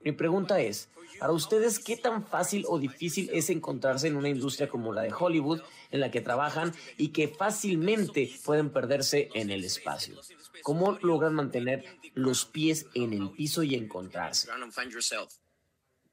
Mi 0.00 0.12
pregunta 0.12 0.60
es, 0.60 0.88
para 1.18 1.32
ustedes, 1.32 1.78
¿qué 1.78 1.96
tan 1.96 2.26
fácil 2.26 2.64
o 2.68 2.78
difícil 2.78 3.30
es 3.32 3.50
encontrarse 3.50 4.08
en 4.08 4.16
una 4.16 4.28
industria 4.28 4.68
como 4.68 4.92
la 4.92 5.02
de 5.02 5.12
Hollywood, 5.12 5.62
en 5.90 6.00
la 6.00 6.10
que 6.10 6.20
trabajan 6.20 6.74
y 6.96 7.08
que 7.08 7.28
fácilmente 7.28 8.30
pueden 8.44 8.70
perderse 8.70 9.30
en 9.34 9.50
el 9.50 9.64
espacio? 9.64 10.20
¿Cómo 10.62 10.98
logran 11.02 11.34
mantener 11.34 11.84
los 12.14 12.44
pies 12.44 12.86
en 12.94 13.12
el 13.12 13.30
piso 13.30 13.62
y 13.62 13.74
encontrarse? 13.74 14.48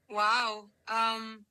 Wow. 0.08 0.72
Um, 0.90 1.46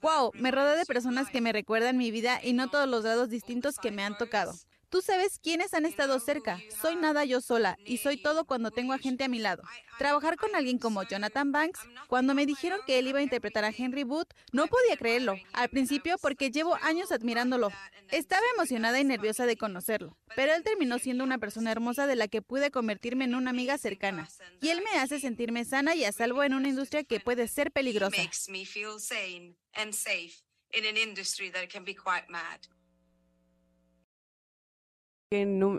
wow, 0.00 0.30
me 0.34 0.50
rodeo 0.50 0.76
de 0.76 0.86
personas 0.86 1.28
que 1.28 1.40
me 1.40 1.52
recuerdan 1.52 1.98
mi 1.98 2.10
vida 2.10 2.40
y 2.42 2.54
no 2.54 2.70
todos 2.70 2.88
los 2.88 3.02
grados 3.02 3.28
distintos 3.28 3.76
que 3.76 3.90
me 3.90 4.04
han 4.04 4.16
tocado. 4.16 4.54
Tú 4.92 5.00
sabes 5.00 5.38
quiénes 5.38 5.72
han 5.72 5.86
estado 5.86 6.20
cerca. 6.20 6.60
Soy 6.82 6.96
nada 6.96 7.24
yo 7.24 7.40
sola 7.40 7.78
y 7.86 7.96
soy 7.96 8.18
todo 8.18 8.44
cuando 8.44 8.70
tengo 8.70 8.92
a 8.92 8.98
gente 8.98 9.24
a 9.24 9.28
mi 9.28 9.38
lado. 9.38 9.62
Trabajar 9.96 10.36
con 10.36 10.54
alguien 10.54 10.76
como 10.76 11.02
Jonathan 11.02 11.50
Banks, 11.50 11.80
cuando 12.08 12.34
me 12.34 12.44
dijeron 12.44 12.78
que 12.86 12.98
él 12.98 13.08
iba 13.08 13.20
a 13.20 13.22
interpretar 13.22 13.64
a 13.64 13.72
Henry 13.74 14.02
Booth, 14.02 14.28
no 14.52 14.66
podía 14.66 14.98
creerlo. 14.98 15.36
Al 15.54 15.70
principio 15.70 16.18
porque 16.18 16.50
llevo 16.50 16.76
años 16.82 17.10
admirándolo. 17.10 17.70
Estaba 18.10 18.42
emocionada 18.54 19.00
y 19.00 19.04
nerviosa 19.04 19.46
de 19.46 19.56
conocerlo, 19.56 20.18
pero 20.36 20.52
él 20.52 20.62
terminó 20.62 20.98
siendo 20.98 21.24
una 21.24 21.38
persona 21.38 21.72
hermosa 21.72 22.06
de 22.06 22.16
la 22.16 22.28
que 22.28 22.42
pude 22.42 22.70
convertirme 22.70 23.24
en 23.24 23.34
una 23.34 23.48
amiga 23.48 23.78
cercana. 23.78 24.28
Y 24.60 24.68
él 24.68 24.82
me 24.82 24.98
hace 25.00 25.20
sentirme 25.20 25.64
sana 25.64 25.94
y 25.94 26.04
a 26.04 26.12
salvo 26.12 26.44
en 26.44 26.52
una 26.52 26.68
industria 26.68 27.02
que 27.02 27.18
puede 27.18 27.48
ser 27.48 27.72
peligrosa. 27.72 28.22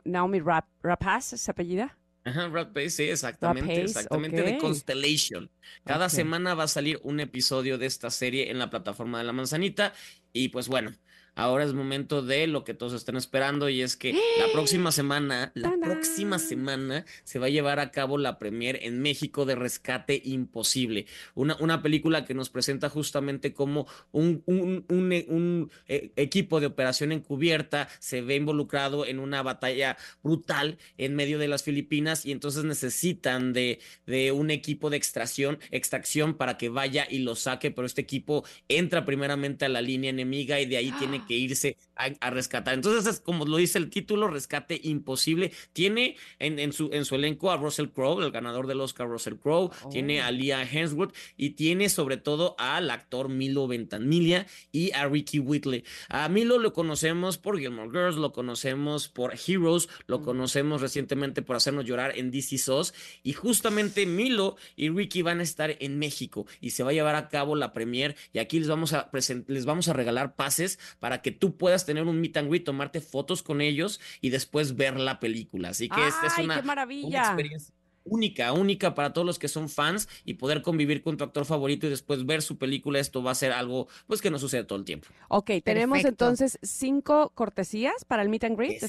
Naomi 0.03 0.39
Rap, 0.39 0.65
Rapaz, 0.81 1.25
¿se 1.25 1.51
apellida? 1.51 1.97
Ajá, 2.25 2.47
Rapaz, 2.47 2.93
sí, 2.93 3.03
exactamente, 3.03 3.81
exactamente, 3.81 4.41
de 4.41 4.57
Constellation. 4.57 5.49
Cada 5.85 6.09
semana 6.09 6.53
va 6.53 6.63
a 6.63 6.67
salir 6.67 6.99
un 7.03 7.19
episodio 7.19 7.77
de 7.77 7.85
esta 7.85 8.09
serie 8.09 8.49
en 8.49 8.59
la 8.59 8.69
plataforma 8.69 9.17
de 9.19 9.25
la 9.25 9.33
manzanita 9.33 9.93
y 10.31 10.49
pues 10.49 10.67
bueno, 10.67 10.93
Ahora 11.35 11.63
es 11.63 11.73
momento 11.73 12.21
de 12.21 12.45
lo 12.45 12.63
que 12.63 12.75
todos 12.75 12.93
están 12.93 13.15
esperando 13.15 13.67
y 13.67 13.81
es 13.81 13.97
que 13.97 14.13
la 14.13 14.51
próxima 14.53 14.91
semana, 14.91 15.51
la 15.55 15.73
próxima 15.81 16.37
semana 16.37 17.05
se 17.23 17.39
va 17.39 17.47
a 17.47 17.49
llevar 17.49 17.79
a 17.79 17.89
cabo 17.89 18.19
la 18.19 18.37
premier 18.37 18.79
en 18.83 19.01
México 19.01 19.45
de 19.45 19.55
Rescate 19.55 20.21
Imposible, 20.23 21.07
una, 21.33 21.57
una 21.59 21.81
película 21.81 22.23
que 22.23 22.35
nos 22.35 22.49
presenta 22.49 22.87
justamente 22.87 23.51
como 23.51 23.87
un, 24.11 24.43
un, 24.45 24.85
un, 24.89 25.71
eh, 25.87 26.11
equipo 26.17 26.59
de 26.59 26.67
operación 26.67 27.11
encubierta 27.11 27.87
se 27.99 28.21
ve 28.21 28.35
involucrado 28.35 29.05
en 29.07 29.17
una 29.17 29.41
batalla 29.41 29.97
brutal 30.21 30.77
en 30.99 31.15
medio 31.15 31.39
de 31.39 31.47
las 31.47 31.63
Filipinas 31.63 32.27
y 32.27 32.31
entonces 32.31 32.63
necesitan 32.63 33.53
de, 33.53 33.79
de 34.05 34.31
un 34.31 34.51
equipo 34.51 34.91
de 34.91 34.97
extracción, 34.97 35.57
extracción 35.71 36.35
para 36.35 36.59
que 36.59 36.69
vaya 36.69 37.07
y 37.09 37.19
lo 37.19 37.35
saque, 37.35 37.71
pero 37.71 37.87
este 37.87 38.01
equipo 38.01 38.45
entra 38.67 39.03
primeramente 39.03 39.65
a 39.65 39.69
la 39.69 39.81
línea 39.81 40.11
enemiga 40.11 40.59
y 40.59 40.67
de 40.67 40.77
ahí 40.77 40.91
tiene 40.99 41.22
que 41.23 41.35
irse 41.35 41.77
a, 41.95 42.29
rescatar. 42.29 42.73
Entonces, 42.73 43.05
es 43.05 43.19
como 43.19 43.45
lo 43.45 43.57
dice 43.57 43.77
el 43.77 43.89
título, 43.89 44.27
Rescate 44.27 44.79
Imposible. 44.83 45.51
Tiene 45.73 46.17
en, 46.39 46.59
en, 46.59 46.73
su, 46.73 46.89
en 46.91 47.05
su 47.05 47.15
elenco 47.15 47.51
a 47.51 47.57
Russell 47.57 47.87
Crowe, 47.87 48.23
el 48.23 48.31
ganador 48.31 48.67
del 48.67 48.81
Oscar 48.81 49.07
Russell 49.07 49.35
Crowe, 49.35 49.71
tiene 49.91 50.21
a 50.21 50.29
oh. 50.29 50.31
Leah 50.31 50.63
Hemsworth 50.63 51.15
y 51.37 51.51
tiene 51.51 51.89
sobre 51.89 52.17
todo 52.17 52.55
al 52.57 52.89
actor 52.89 53.29
Milo 53.29 53.67
Ventanilla 53.67 54.45
y 54.71 54.91
a 54.93 55.07
Ricky 55.07 55.39
Whitley. 55.39 55.83
A 56.09 56.27
Milo 56.29 56.59
lo 56.59 56.73
conocemos 56.73 57.37
por 57.37 57.59
Gilmore 57.59 57.91
Girls, 57.91 58.15
lo 58.15 58.31
conocemos 58.31 59.07
por 59.07 59.33
Heroes, 59.47 59.89
lo 60.07 60.21
conocemos 60.21 60.81
recientemente 60.81 61.41
por 61.41 61.55
hacernos 61.55 61.85
llorar 61.85 62.17
en 62.17 62.31
DC 62.31 62.57
SOS 62.57 62.93
y 63.23 63.33
justamente 63.33 64.05
Milo 64.05 64.57
y 64.75 64.89
Ricky 64.89 65.21
van 65.21 65.39
a 65.39 65.43
estar 65.43 65.75
en 65.79 65.99
México 65.99 66.45
y 66.59 66.71
se 66.71 66.83
va 66.83 66.91
a 66.91 66.93
llevar 66.93 67.15
a 67.15 67.29
cabo 67.29 67.55
la 67.55 67.73
premier 67.73 68.15
y 68.31 68.39
aquí 68.39 68.59
les 68.59 68.67
vamos 68.67 68.93
a 68.93 69.09
les 69.47 69.65
vamos 69.65 69.87
a 69.87 69.93
regalar 69.93 70.35
pases 70.35 70.79
para 70.99 71.21
que 71.21 71.31
tú 71.31 71.57
puedas 71.57 71.82
tener 71.85 72.05
un 72.05 72.19
meet 72.19 72.37
and 72.37 72.49
greet, 72.49 72.63
tomarte 72.63 73.01
fotos 73.01 73.43
con 73.43 73.61
ellos 73.61 73.99
y 74.21 74.29
después 74.29 74.75
ver 74.75 74.99
la 74.99 75.19
película. 75.19 75.69
Así 75.69 75.89
que 75.89 76.07
esta 76.07 76.27
es 76.27 76.37
una, 76.37 76.57
experiencia 76.57 77.73
única, 78.03 78.51
única 78.53 78.93
para 78.93 79.13
todos 79.13 79.25
los 79.25 79.39
que 79.39 79.47
son 79.47 79.69
fans 79.69 80.07
y 80.25 80.35
poder 80.35 80.61
convivir 80.61 81.01
con 81.01 81.17
tu 81.17 81.23
actor 81.23 81.45
favorito 81.45 81.87
y 81.87 81.89
después 81.89 82.25
ver 82.25 82.41
su 82.41 82.57
película, 82.57 82.99
esto 82.99 83.23
va 83.23 83.31
a 83.31 83.35
ser 83.35 83.51
algo 83.51 83.87
pues 84.07 84.21
que 84.21 84.29
no 84.29 84.39
sucede 84.39 84.63
todo 84.63 84.79
el 84.79 84.85
tiempo. 84.85 85.07
Ok, 85.29 85.51
tenemos 85.63 86.03
entonces 86.03 86.59
cinco 86.61 87.31
cortesías 87.33 88.05
para 88.05 88.23
el 88.23 88.29
meet 88.29 88.43
and 88.43 88.57
greet. 88.57 88.81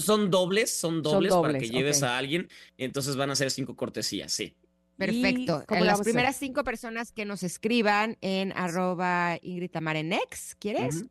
Son, 0.00 0.30
dobles, 0.30 0.70
son 0.70 1.02
dobles, 1.02 1.34
para 1.34 1.58
que 1.58 1.68
lleves 1.68 2.02
a 2.02 2.18
alguien, 2.18 2.48
entonces 2.76 3.16
van 3.16 3.30
a 3.30 3.36
ser 3.36 3.50
cinco 3.50 3.76
cortesías, 3.76 4.32
sí. 4.32 4.54
Perfecto. 4.96 5.64
las 5.80 6.02
primeras 6.02 6.36
cinco 6.36 6.62
personas 6.62 7.10
que 7.10 7.24
nos 7.24 7.42
escriban 7.42 8.18
en 8.20 8.52
arroba 8.52 9.38
Ingrid 9.40 9.70
Tamarenex, 9.70 10.56
¿quieres? 10.56 11.06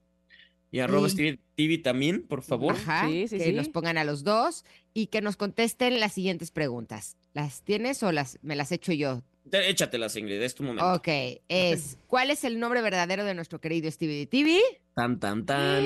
Y 0.72 0.80
arroba 0.80 1.08
TV 1.56 1.78
también, 1.80 2.28
por 2.28 2.44
favor. 2.44 2.76
Ajá, 2.76 3.08
sí, 3.08 3.28
sí, 3.28 3.38
que 3.38 3.54
nos 3.54 3.70
pongan 3.70 3.98
a 3.98 4.04
los 4.04 4.24
dos 4.24 4.66
y 4.94 5.08
que 5.08 5.22
nos 5.22 5.36
contesten 5.36 6.00
las 6.00 6.14
siguientes 6.14 6.52
preguntas. 6.52 7.18
¿Las 7.34 7.64
tienes 7.64 8.04
o 8.04 8.12
las 8.12 8.38
me 8.42 8.56
las 8.56 8.72
echo 8.72 8.92
yo? 8.94 9.24
Échatelas, 9.52 10.16
Ingrid, 10.16 10.42
es 10.42 10.54
tu 10.54 10.64
momento. 10.64 10.94
Ok, 10.94 11.08
es, 11.48 11.98
¿cuál 12.08 12.30
es 12.30 12.44
el 12.44 12.60
nombre 12.60 12.82
verdadero 12.82 13.24
de 13.26 13.34
nuestro 13.34 13.60
querido 13.60 13.90
Stevie 13.90 14.28
TV? 14.28 14.60
Tan, 14.94 15.20
tan, 15.20 15.46
tan. 15.46 15.84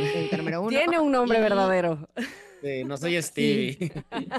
Tiene 0.69 0.99
un 0.99 1.11
nombre 1.11 1.39
verdadero. 1.39 2.09
no 2.85 2.97
soy 2.97 3.21
Stevie. 3.21 3.91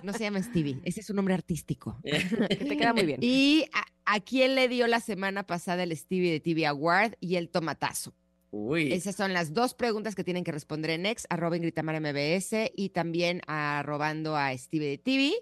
No 0.02 0.12
se 0.12 0.24
llama 0.24 0.42
Stevie, 0.42 0.80
ese 0.84 1.00
es 1.00 1.10
un 1.10 1.16
nombre 1.16 1.34
artístico. 1.34 1.98
te 2.02 2.76
queda 2.76 2.92
muy 2.92 3.06
bien. 3.06 3.20
¿Y 3.22 3.66
a, 4.04 4.20
quién 4.20 4.54
le 4.54 4.68
dio 4.68 4.86
la 4.86 5.00
semana 5.00 5.46
pasada 5.46 5.84
el 5.84 5.96
Stevie 5.96 6.32
de 6.32 6.40
TV 6.40 6.66
Award 6.66 7.14
y 7.20 7.36
el 7.36 7.48
tomatazo? 7.48 8.14
Uy. 8.56 8.92
Esas 8.92 9.16
son 9.16 9.32
las 9.32 9.52
dos 9.52 9.74
preguntas 9.74 10.14
que 10.14 10.22
tienen 10.22 10.44
que 10.44 10.52
responder 10.52 10.92
en 10.92 11.06
ex, 11.06 11.26
arroba 11.28 11.56
MBS 11.56 12.70
y 12.76 12.90
también 12.90 13.40
arrobando 13.48 14.36
a 14.36 14.56
Stevie 14.56 14.90
de 14.90 14.98
TV. 14.98 15.32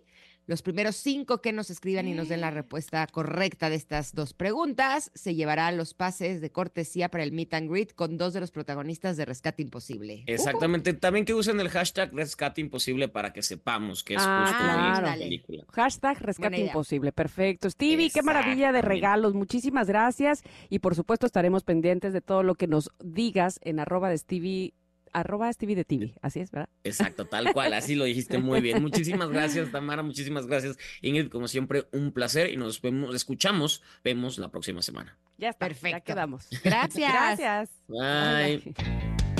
Los 0.46 0.62
primeros 0.62 0.96
cinco 0.96 1.40
que 1.40 1.52
nos 1.52 1.70
escriban 1.70 2.08
y 2.08 2.14
nos 2.14 2.28
den 2.28 2.40
la 2.40 2.50
mm. 2.50 2.54
respuesta 2.54 3.06
correcta 3.06 3.70
de 3.70 3.76
estas 3.76 4.14
dos 4.14 4.34
preguntas 4.34 5.10
se 5.14 5.34
llevarán 5.34 5.76
los 5.76 5.94
pases 5.94 6.40
de 6.40 6.50
cortesía 6.50 7.08
para 7.08 7.22
el 7.22 7.32
meet 7.32 7.54
and 7.54 7.70
greet 7.70 7.94
con 7.94 8.18
dos 8.18 8.32
de 8.32 8.40
los 8.40 8.50
protagonistas 8.50 9.16
de 9.16 9.24
Rescate 9.24 9.62
Imposible. 9.62 10.24
Exactamente. 10.26 10.94
También 10.94 11.24
que 11.24 11.34
usen 11.34 11.60
el 11.60 11.68
hashtag 11.68 12.12
Rescate 12.12 12.60
Imposible 12.60 13.08
para 13.08 13.32
que 13.32 13.42
sepamos 13.42 14.02
que 14.02 14.14
es 14.14 14.22
ah, 14.24 14.44
justo 14.46 14.58
claro. 14.58 15.06
la 15.06 15.14
película. 15.14 15.64
Hashtag 15.72 16.18
Rescate 16.20 16.60
Imposible. 16.60 17.12
Perfecto. 17.12 17.70
Stevie, 17.70 18.10
qué 18.10 18.22
maravilla 18.22 18.72
de 18.72 18.82
regalos. 18.82 19.34
Muchísimas 19.34 19.86
gracias. 19.86 20.42
Y 20.68 20.80
por 20.80 20.94
supuesto 20.94 21.26
estaremos 21.26 21.62
pendientes 21.62 22.12
de 22.12 22.20
todo 22.20 22.42
lo 22.42 22.54
que 22.56 22.66
nos 22.66 22.90
digas 23.02 23.60
en 23.62 23.78
arroba 23.78 24.10
de 24.10 24.18
Stevie 24.18 24.74
arroba 25.12 25.52
Stevie 25.52 25.76
de 25.76 25.84
TV, 25.84 26.14
así 26.22 26.40
es, 26.40 26.50
¿verdad? 26.50 26.68
Exacto, 26.84 27.26
tal 27.26 27.52
cual, 27.52 27.72
así 27.74 27.94
lo 27.94 28.04
dijiste 28.04 28.38
muy 28.38 28.60
bien. 28.60 28.82
Muchísimas 28.82 29.28
gracias, 29.30 29.70
Tamara, 29.70 30.02
muchísimas 30.02 30.46
gracias, 30.46 30.78
Ingrid, 31.00 31.28
como 31.28 31.48
siempre, 31.48 31.86
un 31.92 32.12
placer 32.12 32.50
y 32.50 32.56
nos 32.56 32.80
vemos, 32.80 33.14
escuchamos, 33.14 33.82
vemos 34.04 34.38
la 34.38 34.50
próxima 34.50 34.82
semana. 34.82 35.16
Ya 35.38 35.50
está, 35.50 35.66
perfecto. 35.66 35.98
Ya 35.98 36.00
quedamos. 36.00 36.48
Gracias. 36.62 37.12
Gracias. 37.12 37.70
Bye. 37.88 38.74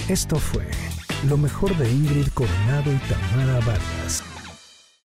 Esto 0.08 0.36
fue 0.36 0.66
lo 1.28 1.36
mejor 1.36 1.76
de 1.76 1.90
Ingrid 1.90 2.28
Coronado 2.34 2.92
y 2.92 2.98
Tamara 3.08 3.60
Vargas. 3.60 4.31